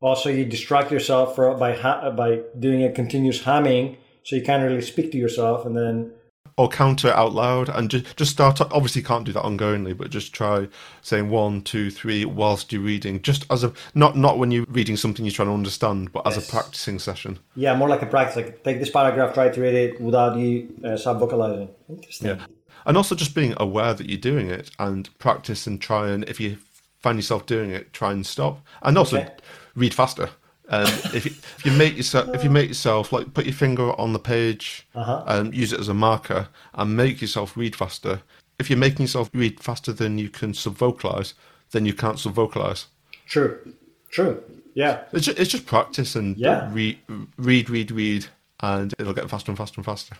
[0.00, 4.62] also you distract yourself for, by ha- by doing a continuous humming so you can't
[4.62, 6.12] really speak to yourself and then
[6.58, 10.10] or counter it out loud and just just start obviously can't do that ongoingly but
[10.10, 10.68] just try
[11.00, 14.96] saying one two three whilst you're reading just as a not not when you're reading
[14.96, 16.36] something you're trying to understand but yes.
[16.36, 17.38] as a practicing session.
[17.54, 20.68] Yeah more like a practice like take this paragraph try to read it without you
[20.84, 22.28] uh, sub vocalizing interesting.
[22.28, 22.44] Yeah.
[22.84, 26.40] And also just being aware that you're doing it and practice and try and if
[26.40, 26.58] you
[26.98, 28.60] find yourself doing it try and stop.
[28.82, 29.32] And also okay.
[29.76, 30.30] read faster.
[30.70, 33.98] Um, if, you, if you make yourself, if you make yourself like put your finger
[33.98, 35.24] on the page uh-huh.
[35.26, 38.20] and use it as a marker and make yourself read faster.
[38.58, 41.32] If you're making yourself read faster than you can subvocalize,
[41.70, 42.86] then you can't subvocalize.
[43.26, 43.72] True,
[44.10, 44.42] true,
[44.74, 45.04] yeah.
[45.12, 46.68] It's just, it's just practice and yeah.
[46.72, 46.98] read,
[47.36, 48.26] read, read, read,
[48.60, 50.16] and it'll get faster and faster and faster.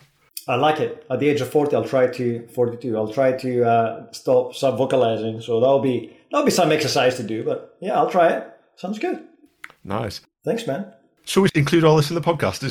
[0.46, 1.04] I like it.
[1.10, 2.96] At the age of forty, I'll try to forty-two.
[2.96, 5.42] I'll try to uh, stop subvocalizing.
[5.42, 7.44] So that'll be that'll be some exercise to do.
[7.44, 8.50] But yeah, I'll try it.
[8.76, 9.26] Sounds good.
[9.84, 10.22] Nice.
[10.48, 10.86] Thanks, man.
[11.26, 12.64] Should we include all this in the podcast?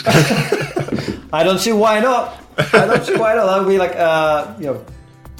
[1.31, 2.41] I don't see why not.
[2.73, 3.45] I don't see why not.
[3.45, 4.85] That would be like, uh, you know,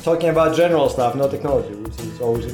[0.03, 2.45] talking about general stuff, not technology, which is always.